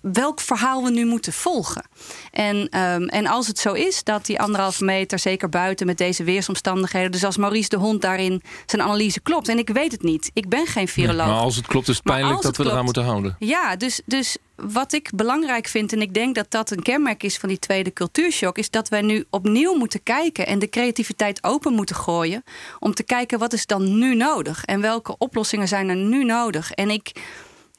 [0.00, 1.84] welk verhaal we nu moeten volgen.
[2.30, 6.24] En, um, en als het zo is dat die anderhalve meter, zeker buiten met deze
[6.24, 10.30] weersomstandigheden, dus als Maurice de Hond daarin zijn analyse klopt, en ik weet het niet,
[10.34, 11.26] ik ben geen viroloog.
[11.26, 13.36] maar als het klopt, is het pijnlijk dat we eraan moeten houden.
[13.38, 17.36] Ja, dus, dus wat ik belangrijk vind, en ik denk dat dat een kenmerk is
[17.36, 21.72] van die tweede cultuurshock, is dat wij nu opnieuw moeten kijken en de creativiteit open
[21.72, 22.44] moeten gooien
[22.78, 26.72] om te kijken wat is dan nu nodig en welke oplossingen zijn er nu nodig.
[26.72, 27.12] En ik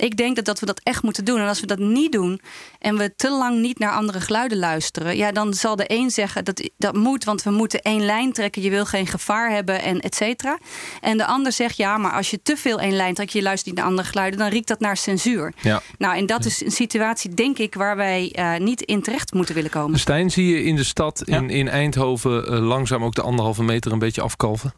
[0.01, 1.39] ik denk dat, dat we dat echt moeten doen.
[1.39, 2.41] En als we dat niet doen
[2.79, 6.45] en we te lang niet naar andere geluiden luisteren, ja, dan zal de een zeggen
[6.45, 8.61] dat dat moet, want we moeten één lijn trekken.
[8.61, 10.57] Je wil geen gevaar hebben en et cetera.
[11.01, 13.67] En de ander zegt ja, maar als je te veel één lijn trekt, je luistert
[13.67, 15.53] niet naar andere geluiden, dan riekt dat naar censuur.
[15.61, 15.81] Ja.
[15.97, 19.55] Nou, en dat is een situatie, denk ik, waar wij uh, niet in terecht moeten
[19.55, 19.99] willen komen.
[19.99, 23.91] Stijn, zie je in de stad, in, in Eindhoven, uh, langzaam ook de anderhalve meter
[23.91, 24.73] een beetje afkalven?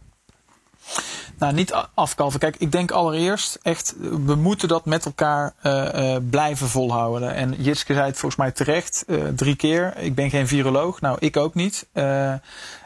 [1.38, 2.40] Nou, niet afkalven.
[2.40, 3.94] Kijk, ik denk allereerst echt,
[4.26, 7.34] we moeten dat met elkaar uh, uh, blijven volhouden.
[7.34, 9.98] En Jitske zei het volgens mij terecht, uh, drie keer.
[9.98, 11.02] Ik ben geen viroloog.
[11.02, 11.86] Nou, ik ook niet.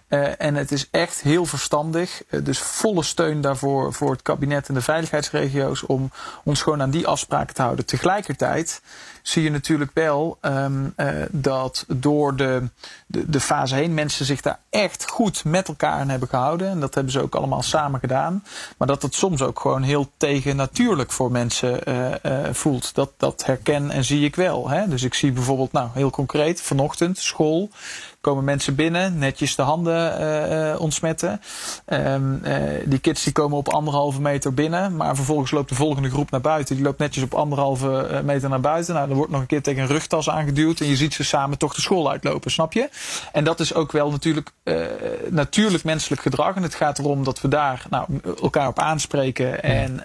[0.10, 4.68] Uh, en het is echt heel verstandig, uh, dus volle steun daarvoor voor het kabinet
[4.68, 6.12] en de veiligheidsregio's om
[6.44, 7.86] ons gewoon aan die afspraken te houden.
[7.86, 8.82] Tegelijkertijd
[9.22, 12.70] zie je natuurlijk wel um, uh, dat door de,
[13.08, 16.70] de, de, fase heen mensen zich daar echt goed met elkaar aan hebben gehouden.
[16.70, 18.44] En dat hebben ze ook allemaal samen gedaan.
[18.78, 21.80] Maar dat het soms ook gewoon heel tegennatuurlijk voor mensen
[22.56, 22.96] voelt.
[22.96, 24.70] Dat, dat herken en zie ik wel.
[24.70, 24.88] Hè?
[24.88, 27.70] Dus ik zie bijvoorbeeld, nou heel concreet, vanochtend school
[28.28, 31.42] komen mensen binnen, netjes de handen uh, ontsmetten.
[31.86, 32.54] Um, uh,
[32.86, 36.42] die kids die komen op anderhalve meter binnen, maar vervolgens loopt de volgende groep naar
[36.42, 36.76] buiten.
[36.76, 38.94] Die loopt netjes op anderhalve meter naar buiten.
[38.94, 41.58] Nou, er wordt nog een keer tegen een rugtas aangeduwd en je ziet ze samen
[41.58, 42.90] toch de school uitlopen, snap je?
[43.32, 44.86] En dat is ook wel natuurlijk uh,
[45.30, 46.56] natuurlijk menselijk gedrag.
[46.56, 48.08] En het gaat erom dat we daar nou,
[48.42, 50.04] elkaar op aanspreken en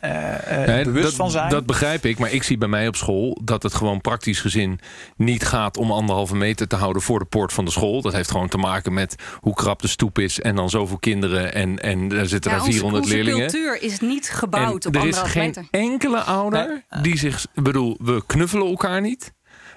[0.66, 1.50] nee, bewust dat, van zijn.
[1.50, 4.80] Dat begrijp ik, maar ik zie bij mij op school dat het gewoon praktisch gezin
[5.16, 8.02] niet gaat om anderhalve meter te houden voor de poort van de school.
[8.12, 11.54] Dat heeft gewoon te maken met hoe krap de stoep is en dan zoveel kinderen
[11.54, 13.46] en, en daar zitten ja, daar 400 onze, leerlingen.
[13.46, 15.66] De cultuur is niet gebouwd en op Er is geen meter.
[15.70, 19.32] enkele ouder die zich, bedoel, we knuffelen elkaar niet.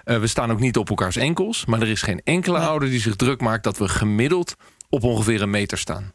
[0.06, 2.68] Uh, we staan ook niet op elkaars enkels, maar er is geen enkele nee.
[2.68, 4.56] ouder die zich druk maakt dat we gemiddeld
[4.90, 6.14] op ongeveer een meter staan.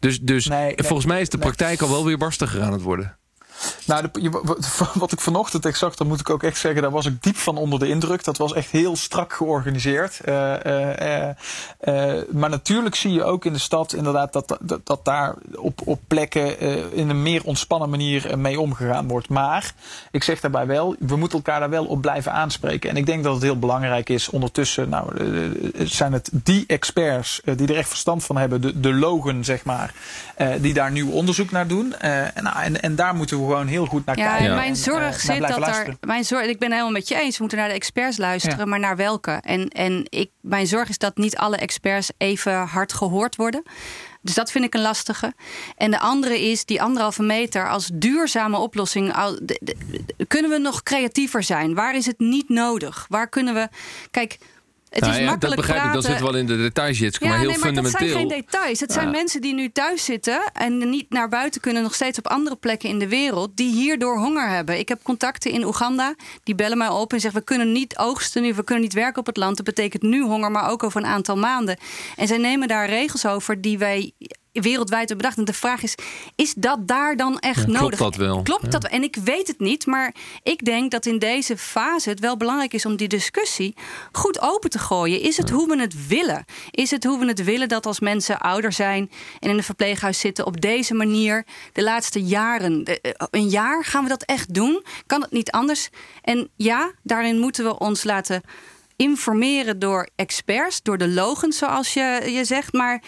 [0.00, 3.17] Dus, dus nee, volgens mij is de praktijk al wel weer barstiger aan het worden.
[3.84, 4.08] Nou,
[4.94, 7.36] wat ik vanochtend echt zag, dan moet ik ook echt zeggen, daar was ik diep
[7.36, 8.24] van onder de indruk.
[8.24, 10.20] Dat was echt heel strak georganiseerd.
[10.28, 11.28] Uh, uh,
[11.84, 15.80] uh, maar natuurlijk zie je ook in de stad inderdaad dat, dat, dat daar op,
[15.84, 16.60] op plekken
[16.92, 19.28] in een meer ontspannen manier mee omgegaan wordt.
[19.28, 19.72] Maar
[20.10, 22.90] ik zeg daarbij wel, we moeten elkaar daar wel op blijven aanspreken.
[22.90, 25.12] En ik denk dat het heel belangrijk is ondertussen, nou,
[25.84, 29.94] zijn het die experts die er echt verstand van hebben, de, de logen zeg maar,
[30.60, 31.94] die daar nieuw onderzoek naar doen.
[31.98, 34.54] en, nou, en, en daar moeten we gewoon heel goed naar ja, kijken.
[34.54, 35.96] Mijn zorg en, zit dat er.
[36.00, 37.34] Mijn zorg, ik ben helemaal met je eens.
[37.34, 38.64] We moeten naar de experts luisteren, ja.
[38.64, 39.30] maar naar welke?
[39.30, 43.62] En, en ik, mijn zorg is dat niet alle experts even hard gehoord worden.
[44.22, 45.34] Dus dat vind ik een lastige.
[45.76, 49.14] En de andere is die anderhalve meter als duurzame oplossing.
[50.26, 51.74] Kunnen we nog creatiever zijn?
[51.74, 53.06] Waar is het niet nodig?
[53.08, 53.68] Waar kunnen we.
[54.10, 54.38] Kijk.
[54.90, 55.98] Het nou is ja, makkelijk dat begrijp praten.
[55.98, 58.06] ik, dat zit wel in de details, Jitske, ja, maar heel nee, maar fundamenteel.
[58.06, 58.80] Dat zijn geen details.
[58.80, 58.94] Het ja.
[58.94, 62.56] zijn mensen die nu thuis zitten en niet naar buiten kunnen, nog steeds op andere
[62.56, 64.78] plekken in de wereld, die hierdoor honger hebben.
[64.78, 68.42] Ik heb contacten in Oeganda, die bellen mij op en zeggen: We kunnen niet oogsten
[68.42, 69.56] nu, we kunnen niet werken op het land.
[69.56, 71.78] Dat betekent nu honger, maar ook over een aantal maanden.
[72.16, 74.12] En zij nemen daar regels over die wij
[74.52, 75.36] wereldwijd bedacht.
[75.38, 75.94] En de vraag is,
[76.36, 77.98] is dat daar dan echt ja, nodig?
[77.98, 78.42] Klopt dat wel?
[78.42, 78.68] Klopt ja.
[78.68, 78.84] dat?
[78.84, 82.74] En ik weet het niet, maar ik denk dat in deze fase het wel belangrijk
[82.74, 83.74] is om die discussie
[84.12, 85.20] goed open te gooien.
[85.20, 85.54] Is het ja.
[85.54, 86.44] hoe we het willen?
[86.70, 90.18] Is het hoe we het willen dat als mensen ouder zijn en in een verpleeghuis
[90.18, 92.82] zitten op deze manier de laatste jaren?
[93.30, 94.84] Een jaar gaan we dat echt doen?
[95.06, 95.88] Kan het niet anders?
[96.22, 98.42] En ja, daarin moeten we ons laten
[98.98, 103.02] informeren door experts, door de logens, zoals je, je zegt, maar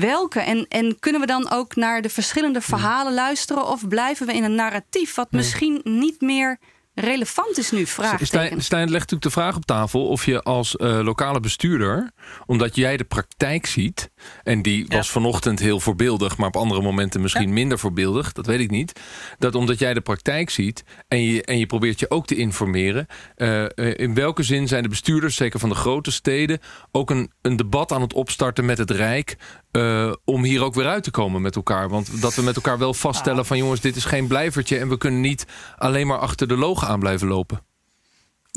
[0.00, 0.40] welke?
[0.40, 3.66] En, en kunnen we dan ook naar de verschillende verhalen luisteren?
[3.66, 5.40] Of blijven we in een narratief wat nee.
[5.40, 6.58] misschien niet meer
[7.00, 7.86] relevant is nu?
[7.86, 8.26] Vraagteken.
[8.26, 12.10] Stijn, Stijn legt natuurlijk de vraag op tafel of je als uh, lokale bestuurder,
[12.46, 14.10] omdat jij de praktijk ziet,
[14.42, 17.52] en die was vanochtend heel voorbeeldig, maar op andere momenten misschien ja.
[17.52, 19.00] minder voorbeeldig, dat weet ik niet,
[19.38, 23.06] dat omdat jij de praktijk ziet en je, en je probeert je ook te informeren,
[23.36, 26.58] uh, in welke zin zijn de bestuurders, zeker van de grote steden,
[26.92, 29.36] ook een, een debat aan het opstarten met het Rijk,
[29.78, 31.88] uh, om hier ook weer uit te komen met elkaar.
[31.88, 34.98] Want dat we met elkaar wel vaststellen van jongens, dit is geen blijvertje en we
[34.98, 37.67] kunnen niet alleen maar achter de logo aan blijven lopen.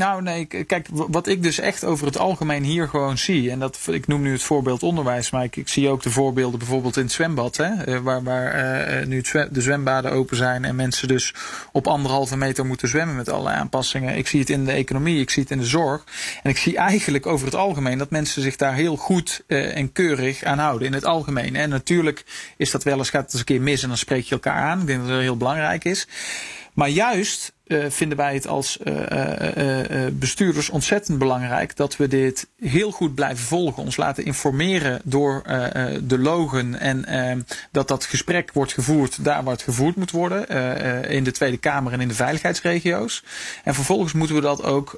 [0.01, 3.79] Nou, nee, kijk, wat ik dus echt over het algemeen hier gewoon zie, en dat,
[3.91, 7.11] ik noem nu het voorbeeld onderwijs, maar ik, zie ook de voorbeelden bijvoorbeeld in het
[7.11, 11.33] zwembad, hè, waar, waar uh, nu zwem, de zwembaden open zijn en mensen dus
[11.71, 14.17] op anderhalve meter moeten zwemmen met allerlei aanpassingen.
[14.17, 16.03] Ik zie het in de economie, ik zie het in de zorg.
[16.43, 20.43] En ik zie eigenlijk over het algemeen dat mensen zich daar heel goed en keurig
[20.43, 21.55] aan houden, in het algemeen.
[21.55, 22.23] En natuurlijk
[22.57, 24.61] is dat wel eens, gaat het eens een keer mis en dan spreek je elkaar
[24.61, 24.79] aan.
[24.79, 26.07] Ik denk dat dat heel belangrijk is.
[26.73, 28.95] Maar juist uh, vinden wij het als uh,
[29.57, 33.83] uh, bestuurders ontzettend belangrijk dat we dit heel goed blijven volgen.
[33.83, 35.43] Ons laten informeren door
[36.03, 40.47] de logen en dat dat gesprek wordt gevoerd daar waar het gevoerd moet worden.
[41.09, 43.23] in de Tweede Kamer en in de veiligheidsregio's.
[43.63, 44.95] En vervolgens moeten we dat ook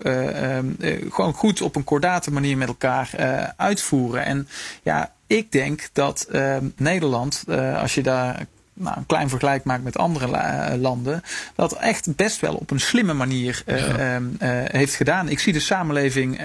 [1.10, 3.10] gewoon goed op een kordate manier met elkaar
[3.58, 4.26] uitvoeren.
[4.26, 4.48] En
[4.84, 6.28] ja, ik denk dat
[6.76, 7.44] Nederland,
[7.76, 11.22] als je daar nou, een klein vergelijk maakt met andere eh, landen,
[11.56, 14.18] dat echt best wel op een slimme manier uh,
[14.64, 15.30] heeft gedaan.
[15.30, 16.38] Ik zie de samenleving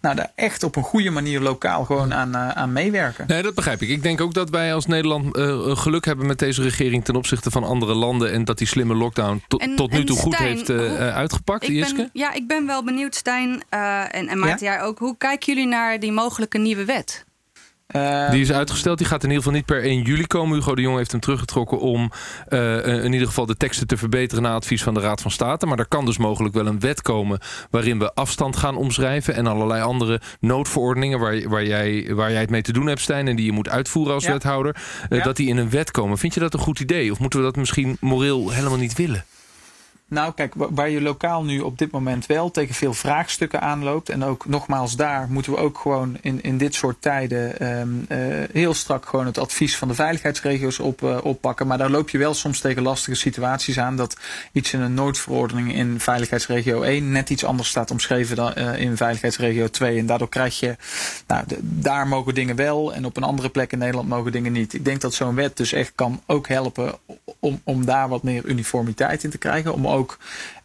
[0.00, 3.24] nou, daar echt op een goede manier lokaal gewoon aan, aan meewerken.
[3.28, 3.88] Nee, dat begrijp ik.
[3.88, 5.36] Ik denk ook dat wij als Nederland
[5.78, 9.42] geluk hebben met deze regering ten opzichte van andere landen en dat die slimme lockdown
[9.76, 11.68] tot nu toe goed heeft uitgepakt.
[11.68, 14.80] Ik ben, ja, ik ben wel benieuwd, Stijn en, en Maarten, ja?
[14.80, 14.98] ook.
[14.98, 17.24] Hoe kijken jullie naar die mogelijke nieuwe wet?
[17.96, 18.98] Uh, die is uitgesteld.
[18.98, 20.56] Die gaat in ieder geval niet per 1 juli komen.
[20.56, 22.10] Hugo de Jong heeft hem teruggetrokken om
[22.48, 25.66] uh, in ieder geval de teksten te verbeteren na advies van de Raad van State.
[25.66, 27.38] Maar er kan dus mogelijk wel een wet komen
[27.70, 32.50] waarin we afstand gaan omschrijven en allerlei andere noodverordeningen waar, waar, jij, waar jij het
[32.50, 34.76] mee te doen hebt, Stijn, en die je moet uitvoeren als wethouder,
[35.08, 35.22] ja.
[35.22, 36.18] dat die in een wet komen.
[36.18, 37.12] Vind je dat een goed idee?
[37.12, 39.24] Of moeten we dat misschien moreel helemaal niet willen?
[40.14, 44.08] Nou, kijk, waar je lokaal nu op dit moment wel tegen veel vraagstukken aanloopt.
[44.08, 48.18] En ook nogmaals, daar moeten we ook gewoon in, in dit soort tijden um, uh,
[48.52, 51.66] heel strak gewoon het advies van de veiligheidsregio's op, uh, oppakken.
[51.66, 53.96] Maar daar loop je wel soms tegen lastige situaties aan.
[53.96, 54.16] Dat
[54.52, 58.96] iets in een noodverordening in veiligheidsregio 1 net iets anders staat omschreven dan uh, in
[58.96, 59.98] veiligheidsregio 2.
[59.98, 60.76] En daardoor krijg je,
[61.26, 64.74] nou, daar mogen dingen wel en op een andere plek in Nederland mogen dingen niet.
[64.74, 66.94] Ik denk dat zo'n wet dus echt kan ook helpen
[67.38, 69.72] om, om daar wat meer uniformiteit in te krijgen.
[69.72, 70.18] Om ook ook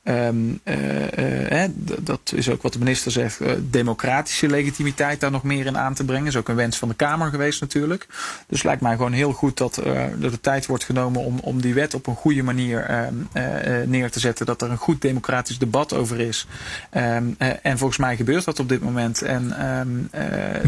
[0.04, 5.44] Um, uh, uh, dat is ook wat de minister zegt, uh, democratische legitimiteit daar nog
[5.44, 6.24] meer in aan te brengen.
[6.24, 8.08] Dat is ook een wens van de Kamer geweest natuurlijk.
[8.48, 11.74] Dus lijkt mij gewoon heel goed dat er de tijd wordt genomen om, om die
[11.74, 14.46] wet op een goede manier ehm, neer te zetten.
[14.46, 16.48] Dat er een goed democratisch debat over is.
[16.94, 19.22] Um, en volgens mij gebeurt dat op dit moment.
[19.22, 19.48] En,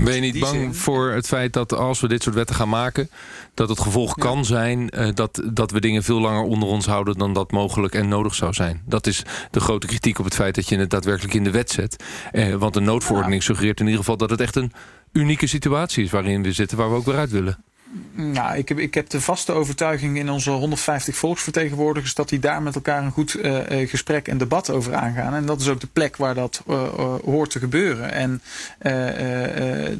[0.03, 0.75] ben je niet bang zin...
[0.75, 3.09] voor het feit dat als we dit soort wetten gaan maken,
[3.53, 4.23] dat het gevolg ja.
[4.23, 8.07] kan zijn dat, dat we dingen veel langer onder ons houden dan dat mogelijk en
[8.07, 8.81] nodig zou zijn?
[8.85, 11.69] Dat is de grote kritiek op het feit dat je het daadwerkelijk in de wet
[11.69, 12.03] zet.
[12.31, 14.71] Eh, want een noodverordening suggereert in ieder geval dat het echt een
[15.11, 17.63] unieke situatie is waarin we zitten, waar we ook weer uit willen.
[18.13, 22.61] Nou, ik heb, ik heb de vaste overtuiging in onze 150 volksvertegenwoordigers dat die daar
[22.61, 25.33] met elkaar een goed uh, gesprek en debat over aangaan.
[25.33, 26.83] En dat is ook de plek waar dat uh,
[27.23, 28.11] hoort te gebeuren.
[28.11, 28.41] En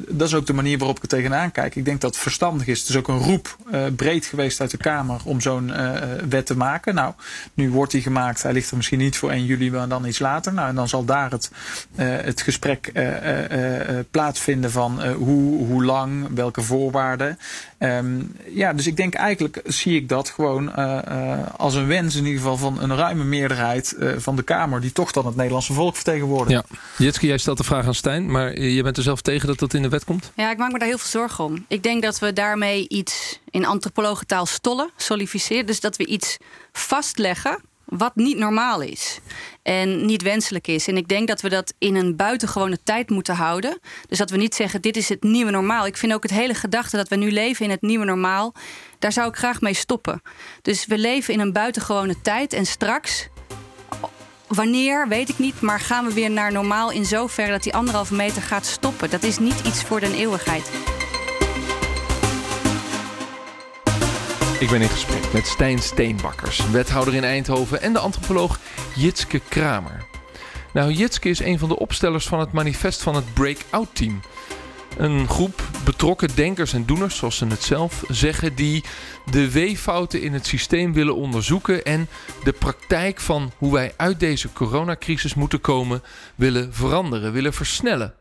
[0.08, 1.76] dat is ook de manier waarop ik er tegenaan kijk.
[1.76, 2.80] Ik denk dat het verstandig is.
[2.80, 3.56] Het is ook een roep
[3.96, 5.72] breed geweest uit de Kamer om zo'n
[6.28, 6.94] wet te maken.
[6.94, 7.14] Nou,
[7.54, 8.42] nu wordt die gemaakt.
[8.42, 10.52] Hij ligt er misschien niet voor 1 juli, maar dan iets later.
[10.52, 11.50] Nou, en dan zal daar het,
[11.96, 12.92] het gesprek
[14.10, 17.38] plaatsvinden van hoe, hoe lang, welke voorwaarden.
[17.82, 22.14] Um, ja, dus ik denk eigenlijk zie ik dat gewoon uh, uh, als een wens
[22.14, 25.36] in ieder geval van een ruime meerderheid uh, van de Kamer die toch dan het
[25.36, 26.64] Nederlandse volk vertegenwoordigt.
[26.68, 26.76] Ja.
[26.98, 29.74] Jitske, jij stelt de vraag aan Stijn, maar je bent er zelf tegen dat dat
[29.74, 30.32] in de wet komt?
[30.36, 31.64] Ja, ik maak me daar heel veel zorgen om.
[31.68, 35.66] Ik denk dat we daarmee iets in antropologentaal stollen, solificeren.
[35.66, 36.36] Dus dat we iets
[36.72, 37.58] vastleggen
[37.98, 39.18] wat niet normaal is
[39.62, 40.86] en niet wenselijk is.
[40.86, 43.78] En ik denk dat we dat in een buitengewone tijd moeten houden.
[44.08, 45.86] Dus dat we niet zeggen: dit is het nieuwe normaal.
[45.86, 48.54] Ik vind ook het hele gedachte dat we nu leven in het nieuwe normaal.
[48.98, 50.22] Daar zou ik graag mee stoppen.
[50.62, 53.28] Dus we leven in een buitengewone tijd en straks.
[54.46, 58.14] Wanneer, weet ik niet, maar gaan we weer naar normaal in zoverre dat die anderhalve
[58.14, 59.10] meter gaat stoppen.
[59.10, 60.70] Dat is niet iets voor de eeuwigheid.
[64.62, 67.82] Ik ben in gesprek met Stijn Steenbakkers, wethouder in Eindhoven...
[67.82, 68.58] en de antropoloog
[68.94, 70.04] Jitske Kramer.
[70.72, 74.20] Nou, Jitske is een van de opstellers van het manifest van het Breakout Team.
[74.96, 78.54] Een groep betrokken denkers en doeners, zoals ze het zelf zeggen...
[78.54, 78.84] die
[79.30, 81.84] de weeffouten in het systeem willen onderzoeken...
[81.84, 82.08] en
[82.44, 86.02] de praktijk van hoe wij uit deze coronacrisis moeten komen...
[86.34, 88.14] willen veranderen, willen versnellen.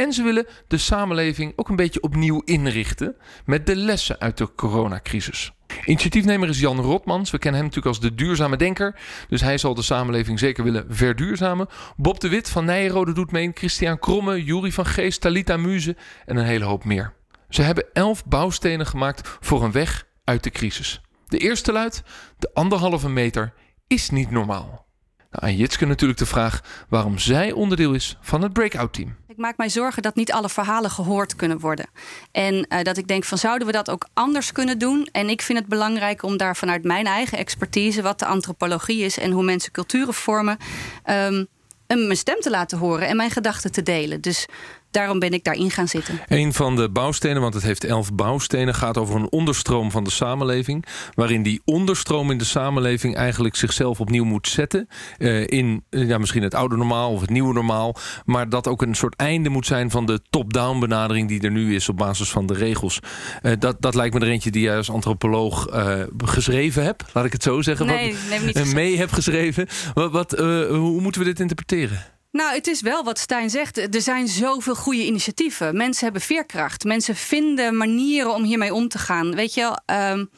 [0.00, 3.16] En ze willen de samenleving ook een beetje opnieuw inrichten...
[3.44, 5.52] met de lessen uit de coronacrisis.
[5.84, 7.30] Initiatiefnemer is Jan Rotmans.
[7.30, 9.00] We kennen hem natuurlijk als de duurzame denker.
[9.28, 11.68] Dus hij zal de samenleving zeker willen verduurzamen.
[11.96, 13.50] Bob de Wit van Nijenrode doet mee.
[13.54, 17.12] Christian Kromme, Jury van Geest, Talita Muze en een hele hoop meer.
[17.48, 21.00] Ze hebben elf bouwstenen gemaakt voor een weg uit de crisis.
[21.26, 22.02] De eerste luidt:
[22.38, 23.52] de anderhalve meter
[23.86, 24.88] is niet normaal.
[25.30, 29.16] Nou, aan Jitske natuurlijk de vraag waarom zij onderdeel is van het breakout team.
[29.30, 31.86] Ik maak mij zorgen dat niet alle verhalen gehoord kunnen worden.
[32.32, 35.08] En uh, dat ik denk van zouden we dat ook anders kunnen doen?
[35.12, 39.18] En ik vind het belangrijk om daar vanuit mijn eigen expertise, wat de antropologie is
[39.18, 40.58] en hoe mensen culturen vormen,
[41.06, 41.46] um,
[41.86, 44.20] mijn stem te laten horen en mijn gedachten te delen.
[44.20, 44.46] Dus
[44.90, 46.20] daarom ben ik daarin gaan zitten.
[46.28, 50.10] Een van de bouwstenen, want het heeft elf bouwstenen, gaat over een onderstroom van de
[50.10, 50.84] samenleving.
[51.14, 54.88] Waarin die onderstroom in de samenleving eigenlijk zichzelf opnieuw moet zetten.
[55.18, 57.96] Uh, in ja, misschien het oude normaal of het nieuwe normaal.
[58.24, 61.74] Maar dat ook een soort einde moet zijn van de top-down benadering die er nu
[61.74, 63.00] is op basis van de regels.
[63.42, 67.04] Uh, dat, dat lijkt me er eentje die jij als antropoloog uh, geschreven hebt.
[67.12, 67.86] Laat ik het zo zeggen.
[67.86, 69.66] Nee, wat, nee, niet mee heb geschreven.
[69.94, 70.30] Wat, wat
[70.68, 72.18] hoe moeten we dit interpreteren?
[72.32, 73.94] Nou, het is wel wat Stijn zegt.
[73.94, 75.76] Er zijn zoveel goede initiatieven.
[75.76, 76.84] Mensen hebben veerkracht.
[76.84, 79.34] Mensen vinden manieren om hiermee om te gaan.
[79.34, 80.30] Weet je wel, um,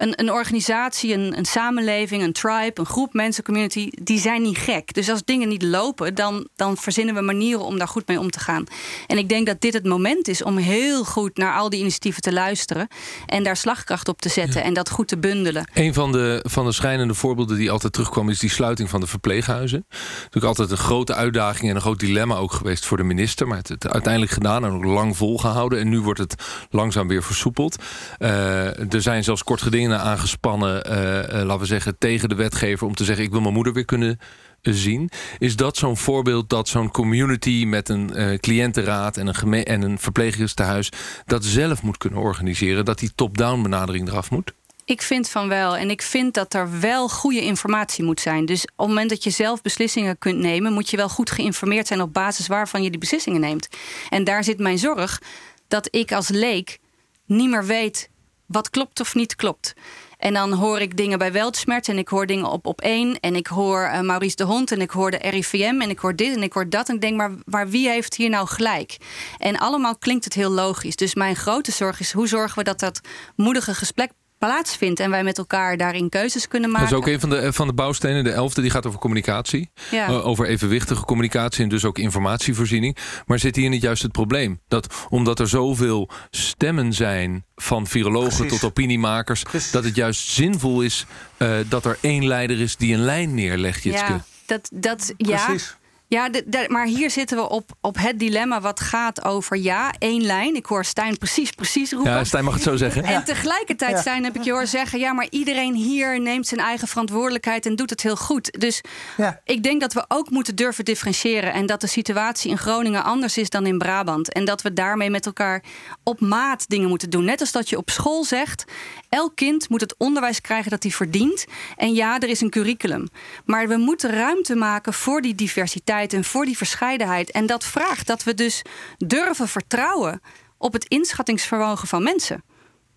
[0.00, 4.58] een, een organisatie, een, een samenleving, een tribe, een groep mensen, community, die zijn niet
[4.58, 4.94] gek.
[4.94, 8.30] Dus als dingen niet lopen, dan, dan verzinnen we manieren om daar goed mee om
[8.30, 8.64] te gaan.
[9.06, 12.22] En ik denk dat dit het moment is om heel goed naar al die initiatieven
[12.22, 12.88] te luisteren
[13.26, 15.70] en daar slagkracht op te zetten en dat goed te bundelen.
[15.74, 19.06] Een van de, van de schrijnende voorbeelden die altijd terugkwam, is die sluiting van de
[19.06, 19.86] verpleeghuizen.
[20.14, 23.48] Natuurlijk altijd een grote uitdaging en een groot dilemma ook geweest voor de minister.
[23.48, 25.78] Maar het, het uiteindelijk gedaan en ook lang volgehouden.
[25.78, 26.34] En nu wordt het
[26.70, 27.76] langzaam weer versoepeld.
[28.18, 32.86] Uh, er zijn zelfs kort gedingen aangespannen, uh, uh, laten we zeggen, tegen de wetgever
[32.86, 34.20] om te zeggen: ik wil mijn moeder weer kunnen
[34.60, 35.10] zien.
[35.38, 40.92] Is dat zo'n voorbeeld dat zo'n community met een cliëntenraad en een, en een verpleeghuistehuis
[41.26, 44.52] dat zelf moet kunnen organiseren, dat die top-down benadering eraf moet?
[44.90, 45.76] Ik vind van wel.
[45.76, 48.44] En ik vind dat er wel goede informatie moet zijn.
[48.44, 51.86] Dus op het moment dat je zelf beslissingen kunt nemen, moet je wel goed geïnformeerd
[51.86, 53.68] zijn op basis waarvan je die beslissingen neemt.
[54.08, 55.22] En daar zit mijn zorg
[55.68, 56.78] dat ik als leek
[57.26, 58.09] niet meer weet
[58.50, 59.74] wat klopt of niet klopt.
[60.18, 63.20] En dan hoor ik dingen bij Weltschmerz en ik hoor dingen op op één.
[63.20, 66.16] En ik hoor uh, Maurice de Hond en ik hoor de RIVM en ik hoor
[66.16, 66.88] dit en ik hoor dat.
[66.88, 68.96] En ik denk, maar, maar wie heeft hier nou gelijk?
[69.38, 70.96] En allemaal klinkt het heel logisch.
[70.96, 73.00] Dus mijn grote zorg is, hoe zorgen we dat dat
[73.36, 74.10] moedige gesprek
[74.40, 76.88] plaatsvindt en wij met elkaar daarin keuzes kunnen maken.
[76.90, 78.24] Dat is ook een van de, van de bouwstenen.
[78.24, 79.70] De elfde die gaat over communicatie.
[79.90, 80.08] Ja.
[80.08, 82.96] Uh, over evenwichtige communicatie en dus ook informatievoorziening.
[83.26, 84.60] Maar zit hier niet juist het probleem?
[84.68, 88.60] Dat omdat er zoveel stemmen zijn van virologen Precies.
[88.60, 89.42] tot opiniemakers...
[89.42, 89.70] Precies.
[89.70, 91.06] dat het juist zinvol is
[91.38, 94.12] uh, dat er één leider is die een lijn neerlegt, Jitske.
[94.12, 95.44] Ja, dat, dat, ja.
[95.44, 95.76] Precies.
[96.10, 99.92] Ja, de, de, maar hier zitten we op, op het dilemma wat gaat over ja,
[99.98, 100.54] één lijn.
[100.54, 102.12] Ik hoor Stijn precies, precies roepen.
[102.12, 103.04] Ja, Stijn mag het zo zeggen.
[103.04, 104.00] En tegelijkertijd, ja.
[104.00, 104.98] Stijn, heb ik je horen zeggen...
[104.98, 107.66] ja, maar iedereen hier neemt zijn eigen verantwoordelijkheid...
[107.66, 108.60] en doet het heel goed.
[108.60, 108.80] Dus
[109.16, 109.40] ja.
[109.44, 111.52] ik denk dat we ook moeten durven differentiëren...
[111.52, 114.32] en dat de situatie in Groningen anders is dan in Brabant.
[114.32, 115.62] En dat we daarmee met elkaar
[116.04, 117.24] op maat dingen moeten doen.
[117.24, 118.64] Net als dat je op school zegt...
[119.10, 121.46] elk kind moet het onderwijs krijgen dat hij verdient.
[121.76, 123.08] En ja, er is een curriculum.
[123.44, 127.30] Maar we moeten ruimte maken voor die diversiteit en voor die verscheidenheid.
[127.30, 128.62] En dat vraagt dat we dus
[128.98, 130.20] durven vertrouwen
[130.58, 132.42] op het inschattingsvermogen van mensen.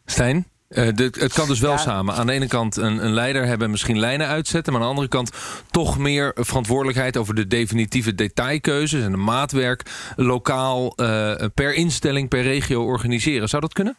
[0.06, 0.48] Stijn?
[0.70, 1.78] Uh, de, het kan dus wel ja.
[1.78, 2.16] samen.
[2.16, 4.74] Aan de ene kant een, een, leider hebben, misschien lijnen uitzetten.
[4.74, 5.32] Maar aan de andere kant
[5.72, 12.42] toch meer verantwoordelijkheid over de definitieve detailkeuzes en de maatwerk lokaal uh, per instelling, per
[12.42, 13.50] regio organiseren.
[13.50, 13.96] Zou dat kunnen?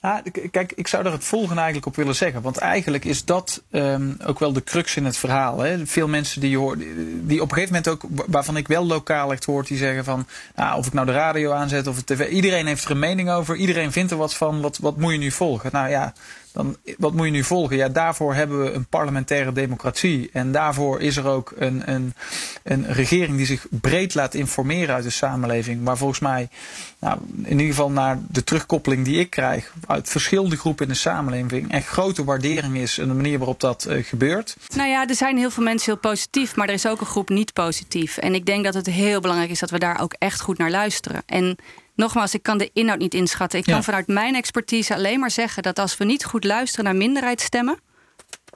[0.00, 2.42] Nou, kijk, ik zou er het volgende eigenlijk op willen zeggen.
[2.42, 5.58] Want eigenlijk is dat um, ook wel de crux in het verhaal.
[5.58, 5.86] Hè.
[5.86, 6.78] Veel mensen die, je hoort,
[7.20, 10.26] die op een gegeven moment ook, waarvan ik wel lokaal echt hoort, die zeggen van,
[10.56, 12.28] nou, of ik nou de radio aanzet of de tv.
[12.28, 14.60] Iedereen heeft er een mening over, iedereen vindt er wat van.
[14.60, 15.70] Wat, wat moet je nu volgen?
[15.72, 16.12] Nou ja,
[16.52, 17.76] dan, wat moet je nu volgen?
[17.76, 20.30] Ja, daarvoor hebben we een parlementaire democratie.
[20.32, 22.14] En daarvoor is er ook een, een,
[22.62, 25.82] een regering die zich breed laat informeren uit de samenleving.
[25.82, 26.48] Maar volgens mij,
[26.98, 30.98] nou, in ieder geval naar de terugkoppeling die ik krijg uit verschillende groepen in de
[30.98, 34.56] samenleving, echt grote waardering is en de manier waarop dat uh, gebeurt.
[34.74, 37.28] Nou ja, er zijn heel veel mensen heel positief, maar er is ook een groep
[37.28, 38.16] niet positief.
[38.16, 40.70] En ik denk dat het heel belangrijk is dat we daar ook echt goed naar
[40.70, 41.22] luisteren.
[41.26, 41.56] En
[41.94, 43.58] nogmaals, ik kan de inhoud niet inschatten.
[43.58, 43.72] Ik ja.
[43.72, 47.78] kan vanuit mijn expertise alleen maar zeggen dat als we niet goed luisteren naar minderheidsstemmen,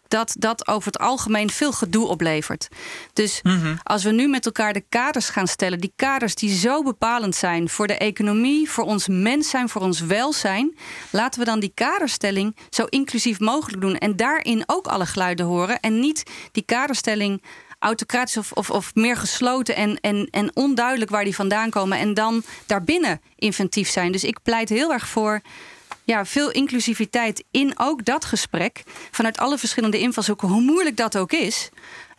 [0.09, 2.69] dat dat over het algemeen veel gedoe oplevert.
[3.13, 3.79] Dus mm -hmm.
[3.83, 7.69] als we nu met elkaar de kaders gaan stellen, die kaders die zo bepalend zijn
[7.69, 10.77] voor de economie, voor ons mens zijn, voor ons welzijn,
[11.11, 15.81] laten we dan die kaderstelling zo inclusief mogelijk doen en daarin ook alle geluiden horen
[15.81, 17.43] en niet die kaderstelling
[17.79, 21.99] autocratisch of, of, of meer gesloten en, en, en onduidelijk waar die vandaan komen.
[21.99, 24.13] En dan daarbinnen inventief zijn.
[24.13, 25.41] Dus ik pleit heel erg voor
[26.05, 28.83] ja, veel inclusiviteit in ook dat gesprek.
[29.11, 31.71] Vanuit alle verschillende invalshoeken, hoe moeilijk dat ook is.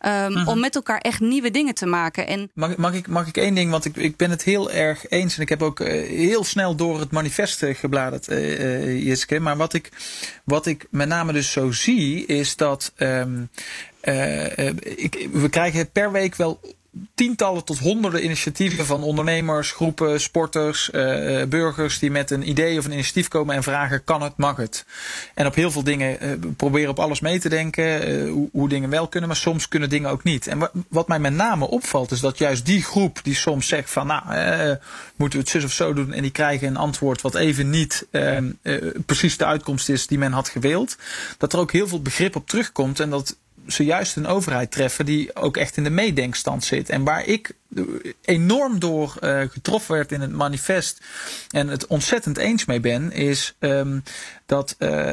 [0.05, 0.47] Um, uh -huh.
[0.47, 2.27] Om met elkaar echt nieuwe dingen te maken.
[2.27, 2.51] En...
[2.53, 3.71] Mag, mag, ik, mag ik één ding?
[3.71, 5.35] Want ik, ik ben het heel erg eens.
[5.35, 9.39] En ik heb ook uh, heel snel door het manifest uh, gebladerd, uh, Jiske.
[9.39, 9.91] Maar wat ik,
[10.43, 12.93] wat ik met name dus zo zie, is dat.
[12.97, 13.49] Um,
[14.81, 16.59] ik, we krijgen per week wel
[17.15, 22.85] tientallen tot honderden initiatieven van ondernemers, groepen, sporters, uh, burgers die met een idee of
[22.85, 24.85] een initiatief komen en vragen: kan het, mag het?
[25.33, 28.89] En op heel veel dingen uh, proberen op alles mee te denken, hoe, hoe, dingen
[28.89, 30.47] wel kunnen, maar soms kunnen dingen ook niet.
[30.47, 34.07] En wat mij met name opvalt, is dat juist die groep die soms zegt: van
[34.07, 34.23] nou,
[35.15, 38.07] moeten we het zus of zo doen, en die krijgen een antwoord wat even niet
[38.11, 38.51] ehm,
[39.05, 40.97] precies de uitkomst is die men had gewild,
[41.37, 45.35] dat er ook heel veel begrip op terugkomt en dat zojuist een overheid treffen die
[45.35, 46.89] ook echt in de meedenkstand zit.
[46.89, 47.53] En waar ik
[48.21, 51.01] enorm door uh, getroffen werd in het manifest
[51.49, 54.03] en het ontzettend eens mee ben, is um,
[54.45, 55.09] dat, uh,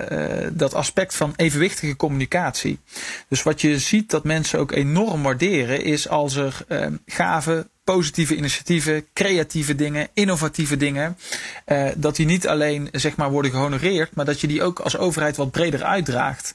[0.52, 2.78] dat aspect van evenwichtige communicatie.
[3.28, 8.36] Dus wat je ziet dat mensen ook enorm waarderen, is als er uh, gave positieve
[8.36, 11.16] initiatieven, creatieve dingen, innovatieve dingen,
[11.66, 14.96] uh, dat die niet alleen zeg maar worden gehonoreerd, maar dat je die ook als
[14.96, 16.54] overheid wat breder uitdraagt.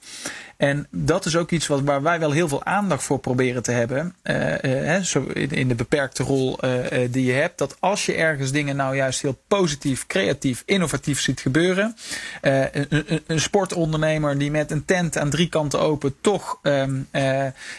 [0.57, 3.71] En dat is ook iets wat, waar wij wel heel veel aandacht voor proberen te
[3.71, 4.15] hebben.
[4.23, 6.71] Uh, uh, zo in, in, de beperkte rol uh,
[7.11, 7.57] die je hebt.
[7.57, 11.95] Dat als je ergens dingen nou juist heel positief, creatief, innovatief ziet gebeuren.
[12.41, 17.07] Een, een, een, sportondernemer die met een tent aan drie kanten open toch um,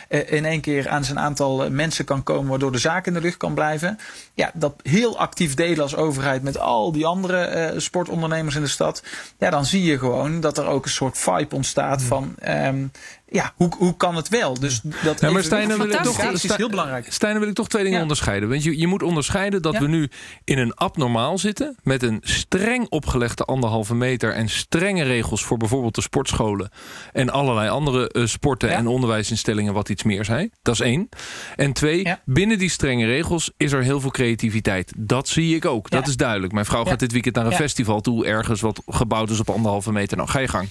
[0.08, 2.50] in één keer aan zijn aantal mensen kan komen.
[2.50, 3.98] Waardoor de zaak in de lucht kan blijven.
[4.34, 9.02] Ja, dat heel actief delen als overheid met al die andere sportondernemers in de stad.
[9.38, 12.34] Ja, dan zie je gewoon dat er ook een soort vibe ontstaat van...
[12.68, 12.90] Um,
[13.30, 14.58] ja, hoe, hoe kan het wel?
[14.58, 17.12] Dus dat ja, maar Stijn, wil ik toch, is heel belangrijk.
[17.12, 18.02] Stijn, wil ik toch twee dingen ja.
[18.02, 18.48] onderscheiden.
[18.48, 19.80] Want je, je moet onderscheiden dat ja.
[19.80, 20.10] we nu
[20.44, 21.76] in een abnormaal zitten...
[21.82, 24.32] met een streng opgelegde anderhalve meter...
[24.32, 26.70] en strenge regels voor bijvoorbeeld de sportscholen...
[27.12, 30.52] en allerlei andere uh, sporten en onderwijsinstellingen wat iets meer zijn.
[30.62, 31.08] Dat is één.
[31.56, 34.92] En twee, binnen die strenge regels is er heel veel creativiteit.
[34.96, 35.90] Dat zie ik ook.
[35.90, 36.52] Dat is duidelijk.
[36.52, 38.26] Mijn vrouw gaat dit weekend naar een festival toe...
[38.26, 40.16] ergens wat gebouwd is op anderhalve meter.
[40.16, 40.68] Nou, ga je gang.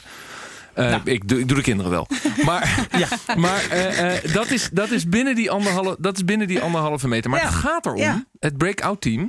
[0.77, 1.01] Uh, nou.
[1.03, 2.07] ik, doe, ik doe de kinderen wel.
[2.45, 3.07] Maar, ja.
[3.35, 7.07] maar uh, uh, dat, is, dat, is binnen die anderhalve, dat is binnen die anderhalve
[7.07, 7.29] meter.
[7.29, 7.45] Maar ja.
[7.45, 8.25] het gaat erom, ja.
[8.39, 9.27] het breakout team...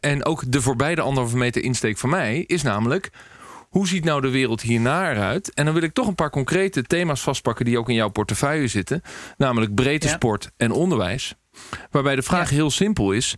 [0.00, 2.44] en ook de voorbij de anderhalve meter insteek van mij...
[2.46, 3.10] is namelijk,
[3.68, 5.54] hoe ziet nou de wereld hierna eruit?
[5.54, 7.64] En dan wil ik toch een paar concrete thema's vastpakken...
[7.64, 9.02] die ook in jouw portefeuille zitten.
[9.36, 11.34] Namelijk breedte sport en onderwijs.
[11.90, 13.34] Waarbij de vraag heel simpel is...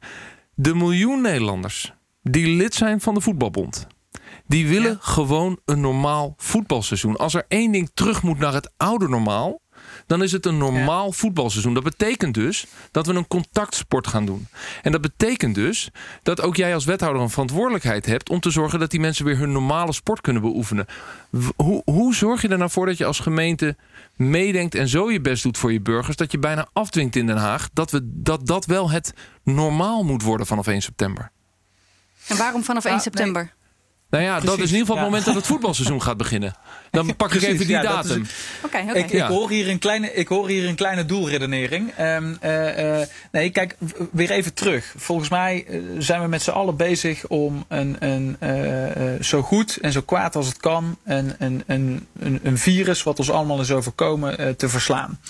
[0.54, 1.92] de miljoen Nederlanders
[2.22, 3.86] die lid zijn van de voetbalbond...
[4.48, 4.98] Die willen ja.
[5.00, 7.16] gewoon een normaal voetbalseizoen.
[7.16, 9.60] Als er één ding terug moet naar het oude normaal
[10.06, 11.12] dan is het een normaal ja.
[11.12, 11.74] voetbalseizoen.
[11.74, 14.46] Dat betekent dus dat we een contactsport gaan doen.
[14.82, 15.90] En dat betekent dus
[16.22, 18.30] dat ook jij als wethouder een verantwoordelijkheid hebt...
[18.30, 20.86] om te zorgen dat die mensen weer hun normale sport kunnen beoefenen.
[21.56, 23.76] Hoe, hoe zorg je er nou voor dat je als gemeente
[24.16, 24.74] meedenkt...
[24.74, 26.16] en zo je best doet voor je burgers...
[26.16, 27.68] dat je bijna afdwingt in Den Haag...
[27.72, 31.30] dat we, dat, dat wel het normaal moet worden vanaf 1 september?
[32.26, 33.42] En waarom vanaf 1 september?
[33.42, 33.57] Nee.
[34.10, 36.54] Nou ja, Precies, dat is in ieder geval het moment dat het voetbalseizoen gaat beginnen.
[36.90, 38.22] Dan pak ik even die ja, datum.
[38.22, 38.28] Is,
[38.64, 39.02] okay, okay.
[39.02, 41.92] Ik, ik, hoor hier een kleine, ik hoor hier een kleine doelredenering.
[42.00, 43.76] Um, uh, uh, nee, kijk,
[44.12, 44.94] weer even terug.
[44.96, 45.66] Volgens mij
[45.98, 50.36] zijn we met z'n allen bezig om een, een, uh, zo goed en zo kwaad
[50.36, 50.96] als het kan...
[51.04, 52.06] een, een, een,
[52.42, 55.20] een virus wat ons allemaal is overkomen te verslaan.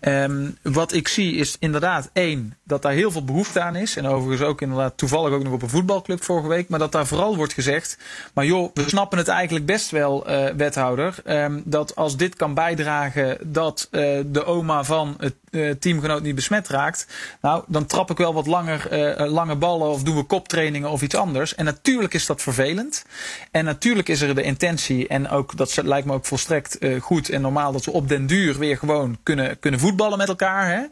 [0.00, 3.96] Um, wat ik zie is inderdaad één, dat daar heel veel behoefte aan is.
[3.96, 6.68] En overigens ook inderdaad toevallig ook nog op een voetbalclub vorige week.
[6.68, 7.98] Maar dat daar vooral wordt gezegd...
[8.34, 13.38] maar joh, we snappen het eigenlijk best wel, wethouder Um, dat als dit kan bijdragen
[13.42, 17.06] dat uh, de oma van het uh, teamgenoot niet besmet raakt.
[17.40, 21.02] Nou, dan trap ik wel wat langer uh, lange ballen of doen we koptrainingen of
[21.02, 21.54] iets anders.
[21.54, 23.04] En natuurlijk is dat vervelend.
[23.50, 25.08] En natuurlijk is er de intentie.
[25.08, 28.58] En ook dat lijkt me ook volstrekt goed en normaal dat we op den duur
[28.58, 30.68] weer gewoon kunnen, kunnen voetballen met elkaar.
[30.68, 30.82] Hè?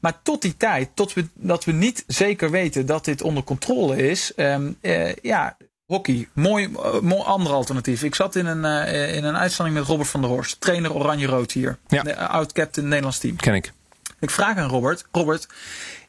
[0.00, 4.08] Maar tot die tijd, tot we, dat we niet zeker weten dat dit onder controle
[4.08, 4.32] is.
[4.36, 4.76] Um,
[5.22, 5.56] ja,
[5.94, 8.02] Hockey, mooi, uh, mooi ander alternatief.
[8.02, 11.52] Ik zat in een, uh, in een uitzending met Robert van der Horst, trainer Oranje-Rood
[11.52, 11.78] hier.
[11.88, 12.02] Ja.
[12.02, 13.36] De uh, oud-captain Nederlands team.
[13.36, 13.72] Ken ik.
[14.20, 15.48] Ik vraag aan Robert, Robert,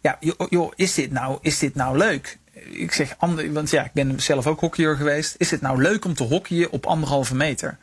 [0.01, 2.37] ja, joh, joh, is, dit nou, is dit nou leuk?
[2.69, 3.15] Ik zeg,
[3.51, 5.35] want ja, ik ben zelf ook hockeyer geweest.
[5.37, 7.77] Is het nou leuk om te hockeyen op anderhalve meter?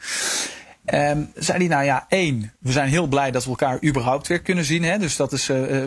[0.87, 4.41] Um, zei hij, nou ja, één, we zijn heel blij dat we elkaar überhaupt weer
[4.41, 4.83] kunnen zien.
[4.83, 4.99] Hè?
[4.99, 5.85] Dus dat is, uh,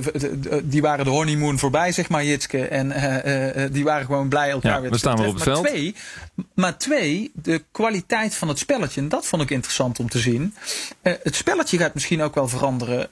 [0.64, 2.68] die waren de honeymoon voorbij, zeg maar, Jitske.
[2.68, 5.56] En uh, die waren gewoon blij elkaar ja, weer we staan weer op het maar
[5.56, 5.68] veld.
[5.68, 5.96] Twee,
[6.54, 9.02] maar twee, de kwaliteit van het spelletje.
[9.02, 10.54] En dat vond ik interessant om te zien.
[11.02, 13.10] het spelletje gaat misschien ook wel veranderen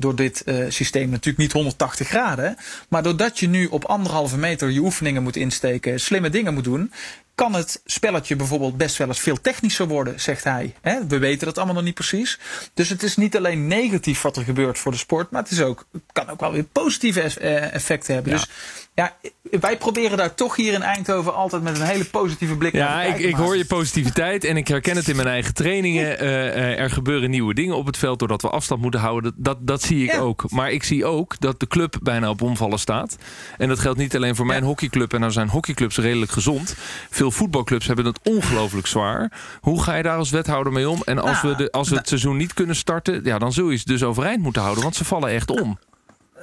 [0.00, 1.10] door dit systeem.
[1.10, 2.56] Natuurlijk niet 180 graden.
[2.88, 6.92] Maar doordat je nu op anderhalve meter je oefeningen moet insteken, slimme dingen moet doen
[7.34, 10.74] kan het spelletje bijvoorbeeld best wel eens veel technischer worden, zegt hij.
[11.08, 12.38] we weten dat allemaal nog niet precies.
[12.74, 15.60] Dus het is niet alleen negatief wat er gebeurt voor de sport, maar het, is
[15.60, 18.32] ook, het kan ook wel weer positieve eh, effecten hebben.
[18.32, 18.38] Ja.
[18.38, 18.48] Dus
[18.94, 19.16] ja,
[19.60, 22.96] wij proberen daar toch hier in Eindhoven altijd met een hele positieve blik ja, naar
[23.02, 23.24] te kijken.
[23.24, 26.22] Ik, ik hoor je positiviteit en ik herken het in mijn eigen trainingen.
[26.24, 29.22] Uh, er gebeuren nieuwe dingen op het veld doordat we afstand moeten houden.
[29.36, 30.18] Dat, dat, dat zie ik Ja.
[30.18, 30.50] ook.
[30.50, 33.16] Maar ik zie ook dat de club bijna op omvallen staat.
[33.58, 34.66] En dat geldt niet alleen voor mijn Ja.
[34.66, 35.12] hockeyclub.
[35.12, 36.74] En nou zijn hockeyclubs redelijk gezond.
[37.10, 39.32] Veel voetbalclubs hebben het ongelooflijk zwaar.
[39.60, 41.02] Hoe ga je daar als wethouder mee om?
[41.04, 43.70] En als, Nou, we, de, als we het seizoen niet kunnen starten, ja, dan zul
[43.70, 44.82] je ze dus overeind moeten houden.
[44.82, 45.78] Want ze vallen echt om.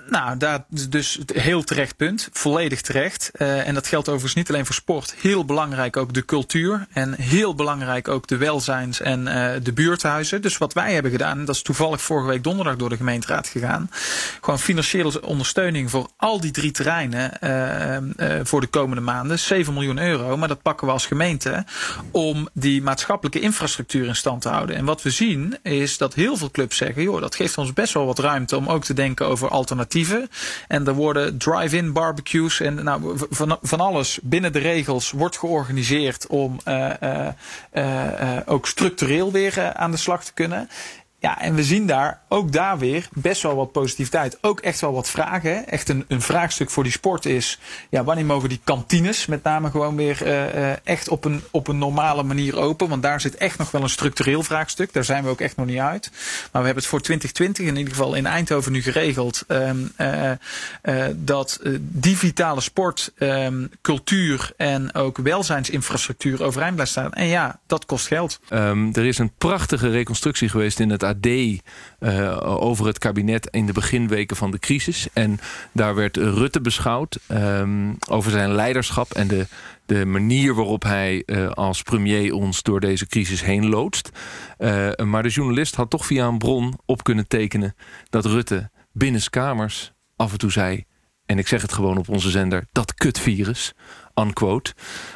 [0.08, 2.30] Nou, daar dus heel terecht punt.
[2.32, 3.32] Volledig terecht.
[3.34, 5.16] Eh, en dat geldt overigens niet alleen voor sport.
[5.22, 6.88] Heel belangrijk ook de cultuur.
[6.94, 10.42] En heel belangrijk ook de welzijns- en eh, de buurthuizen.
[10.42, 13.90] Dus wat wij hebben gedaan, dat is toevallig vorige week donderdag door de gemeenteraad gegaan.
[14.42, 19.40] Gewoon financiële ondersteuning voor al die drie terreinen eh, voor de komende maanden.
[19.40, 20.38] 7 miljoen euro.
[20.38, 21.66] Maar dat pakken we als gemeente
[22.12, 24.76] om die maatschappelijke infrastructuur in stand te houden.
[24.76, 27.94] En wat we zien is dat heel veel clubs zeggen, joh, dat geeft ons best
[27.94, 29.98] wel wat ruimte om ook te denken over alternatieven
[30.68, 36.28] En er worden drive-in barbecues en nou, van, van alles binnen de regels wordt georganiseerd
[36.28, 36.60] om
[38.46, 40.70] ook structureel weer aan de slag te kunnen.
[41.22, 44.38] Ja, en we zien daar ook daar weer best wel wat positiviteit.
[44.42, 45.68] Ook echt wel wat vragen.
[45.68, 47.60] Echt een, een vraagstuk voor die sport is:
[47.90, 51.78] ja, wanneer mogen die kantines met name gewoon weer uh, echt op een, op een
[51.78, 52.90] normale manier open?
[52.90, 54.94] Want daar zit echt nog wel een structureel vraagstuk.
[54.94, 56.10] Daar zijn we ook echt nog niet uit.
[56.12, 59.44] Maar we hebben het voor 2020 in ieder geval in Eindhoven nu geregeld.
[59.48, 60.32] Um, uh,
[61.16, 67.14] dat die vitale sport, um, cultuur en ook welzijnsinfrastructuur overeind blijft staan.
[67.14, 68.40] En ja, dat kost geld.
[68.50, 71.04] Um, er is een prachtige reconstructie geweest in het
[72.00, 75.08] Uh, over het kabinet in de beginweken van de crisis.
[75.14, 75.40] En
[75.72, 79.48] daar werd Rutte beschouwd um, over zijn leiderschap en de,
[79.86, 84.10] de manier waarop hij uh, als premier ons door deze crisis heen loodst.
[84.58, 87.76] Uh, maar de journalist had toch via een bron op kunnen tekenen
[88.10, 90.86] dat Rutte binnenskamers af en toe zei.
[91.26, 93.74] En ik zeg het gewoon op onze zender, dat kutvirus
[94.20, 94.74] unquote.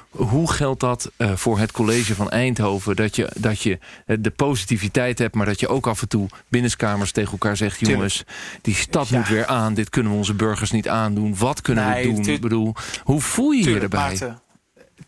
[0.09, 2.95] Hoe geldt dat uh, voor het college van Eindhoven?
[2.95, 7.11] Dat je, dat je de positiviteit hebt, maar dat je ook af en toe binnenskamers
[7.11, 8.23] tegen elkaar zegt: jongens,
[8.61, 9.17] die stad ja.
[9.17, 9.73] moet weer aan.
[9.73, 11.37] Dit kunnen we onze burgers niet aandoen.
[11.37, 12.33] Wat kunnen nee, we doen?
[12.33, 13.99] Ik bedoel, hoe voel je je erbij?
[13.99, 14.41] Maarten.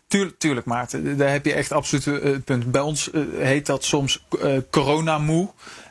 [0.06, 1.16] Tuurlijk, tuurlijk, Maarten.
[1.16, 2.70] Daar heb je echt absoluut het punt.
[2.70, 5.50] Bij ons heet dat soms uh, corona-moe.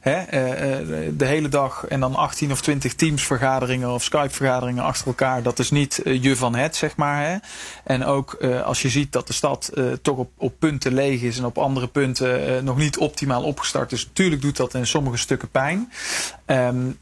[0.10, 0.20] Hè?
[0.20, 5.43] Uh, de hele dag en dan 18 of 20 Teams-vergaderingen of Skype-vergaderingen achter elkaar.
[5.43, 7.26] Dat is niet je van het, zeg maar.
[7.26, 7.38] Hè?
[7.84, 8.34] En ook
[8.64, 11.88] als je ziet dat de stad toch op, op punten leeg is en op andere
[11.88, 14.10] punten nog niet optimaal opgestart is.
[14.14, 15.91] Tuurlijk doet dat in sommige stukken pijn.
[16.45, 16.97] Um,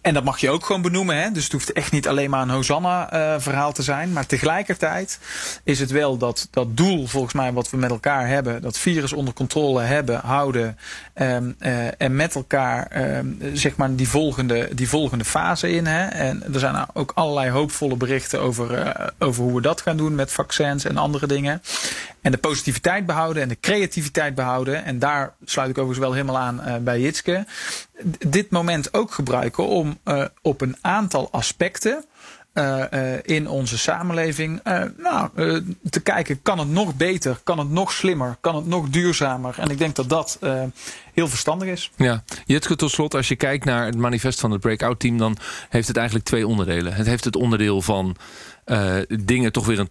[0.00, 1.16] en dat mag je ook gewoon benoemen.
[1.16, 1.30] Hè?
[1.30, 4.12] Dus het hoeft echt niet alleen maar een Hosanna-verhaal uh, te zijn.
[4.12, 5.18] Maar tegelijkertijd
[5.64, 9.12] is het wel dat, dat doel, volgens mij, wat we met elkaar hebben: dat virus
[9.12, 10.78] onder controle hebben, houden.
[11.14, 15.86] Um, uh, en met elkaar, um, zeg maar, die volgende, die volgende fase in.
[15.86, 16.06] Hè?
[16.06, 20.14] En er zijn ook allerlei hoopvolle berichten over, uh, over hoe we dat gaan doen
[20.14, 21.62] met vaccins en andere dingen.
[22.22, 24.84] En de positiviteit behouden en de creativiteit behouden.
[24.84, 27.46] En daar sluit ik overigens wel helemaal aan uh, bij Jitske.
[28.26, 32.04] Dit moment ook gebruiken om uh, op een aantal aspecten
[32.54, 32.82] uh,
[33.22, 34.60] in onze samenleving
[34.96, 35.30] nou,
[35.90, 39.54] te kijken, kan het nog beter, kan het nog slimmer, kan het nog duurzamer.
[39.58, 40.38] En ik denk dat dat
[41.12, 41.90] heel verstandig is.
[41.96, 45.36] Ja, Jitske, tot slot, als je kijkt naar het manifest van het breakout team, dan
[45.68, 46.92] heeft het eigenlijk twee onderdelen.
[46.92, 48.16] Het heeft het onderdeel van
[48.66, 49.88] uh, dingen toch weer een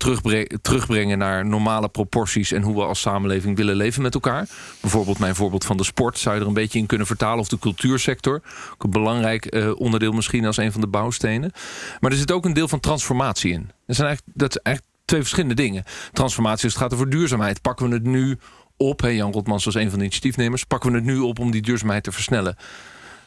[0.61, 4.47] terugbrengen, naar normale proporties en hoe we als samenleving willen leven met elkaar.
[4.81, 7.47] Bijvoorbeeld mijn voorbeeld van de sport zou je er een beetje in kunnen vertalen, of
[7.47, 8.41] de cultuursector.
[8.73, 11.51] Ook een belangrijk uh, onderdeel misschien als een van de bouwstenen.
[11.99, 13.71] Maar er zit ook een deel van transformatie in.
[13.85, 14.61] Dat zijn eigenlijk, dat
[15.05, 15.83] twee verschillende dingen.
[16.13, 18.37] Transformatie, als het gaat over duurzaamheid, pakken we het nu
[18.77, 19.01] op.
[19.01, 20.63] Jan Rotmans was een van de initiatiefnemers.
[20.63, 22.57] Pakken we het nu op om die duurzaamheid te versnellen.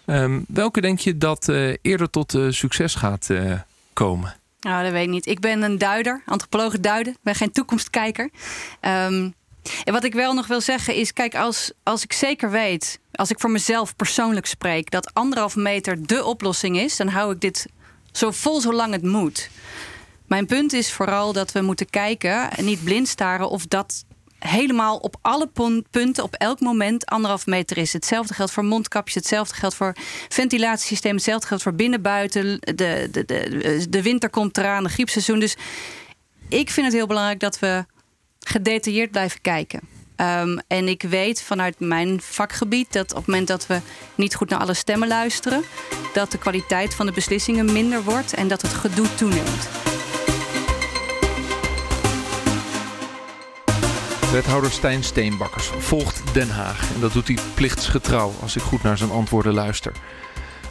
[0.07, 3.29] Um, welke denk je dat uh, eerder tot succes gaat
[3.93, 4.35] komen?
[4.63, 5.27] Nou, dat weet ik niet.
[5.27, 7.13] Ik ben een duider, antropoloog duiden.
[7.13, 8.31] Ik ben geen toekomstkijker.
[8.81, 9.35] Um,
[9.85, 13.31] en wat ik wel nog wil zeggen is, kijk, als, als ik zeker weet, als
[13.31, 17.67] ik voor mezelf persoonlijk spreek, dat anderhalve meter de oplossing is, dan hou ik dit
[18.13, 19.51] zo vol zolang het moet.
[20.27, 24.05] Mijn punt is vooral dat we moeten kijken en niet blind staren of dat
[24.49, 25.51] helemaal op alle
[25.91, 27.93] punten, op elk moment, anderhalf meter is.
[27.93, 29.97] Hetzelfde geldt voor mondkapjes, hetzelfde geldt voor
[30.29, 32.59] ventilatiesysteem, hetzelfde geldt voor binnen-buiten.
[32.61, 35.39] De, de, de, de winter komt eraan, de griepseizoen.
[35.39, 35.57] Dus
[36.49, 37.85] ik vind het heel belangrijk dat we
[38.41, 39.81] gedetailleerd blijven kijken.
[40.17, 43.81] Um, en ik weet vanuit mijn vakgebied dat op het moment dat we
[44.15, 45.63] niet goed naar alle stemmen luisteren,
[46.13, 49.82] dat de kwaliteit van de beslissingen minder wordt en dat het gedoe toeneemt.
[54.33, 56.95] Wethouder Stijn Steenbakkers volgt Den Haag.
[56.95, 59.93] En dat doet hij plichtsgetrouw als ik goed naar zijn antwoorden luister.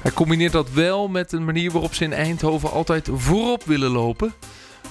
[0.02, 4.34] Hij combineert dat wel met een manier waarop ze in Eindhoven altijd voorop willen lopen.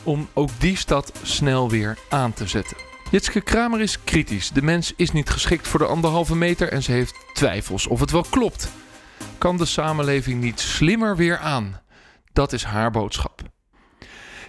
[0.03, 2.77] Om ook die stad snel weer aan te zetten.
[3.11, 4.51] Jitske Kramer is kritisch.
[4.51, 8.11] De mens is niet geschikt voor de anderhalve meter en ze heeft twijfels of het
[8.11, 8.71] wel klopt.
[9.39, 11.81] Kan de samenleving niet slimmer weer aan?
[12.33, 13.43] Dat is haar boodschap.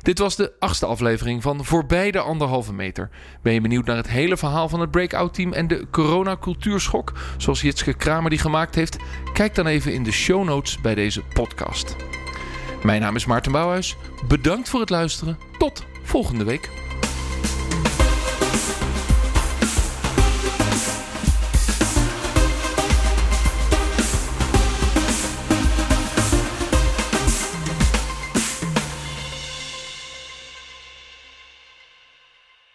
[0.02, 3.10] Dit was de achtste aflevering van Voorbij de Anderhalve Meter.
[3.42, 7.62] Ben je benieuwd naar het hele verhaal van het Breakout Team en de corona-cultuurschok, zoals
[7.62, 8.98] Jitske Kramer die gemaakt heeft?
[9.34, 11.96] Kijk dan even in de show notes bij deze podcast.
[12.84, 13.96] Mijn naam is Maarten Bouwhuis.
[14.28, 15.38] Bedankt voor het luisteren.
[15.58, 16.70] Tot volgende week.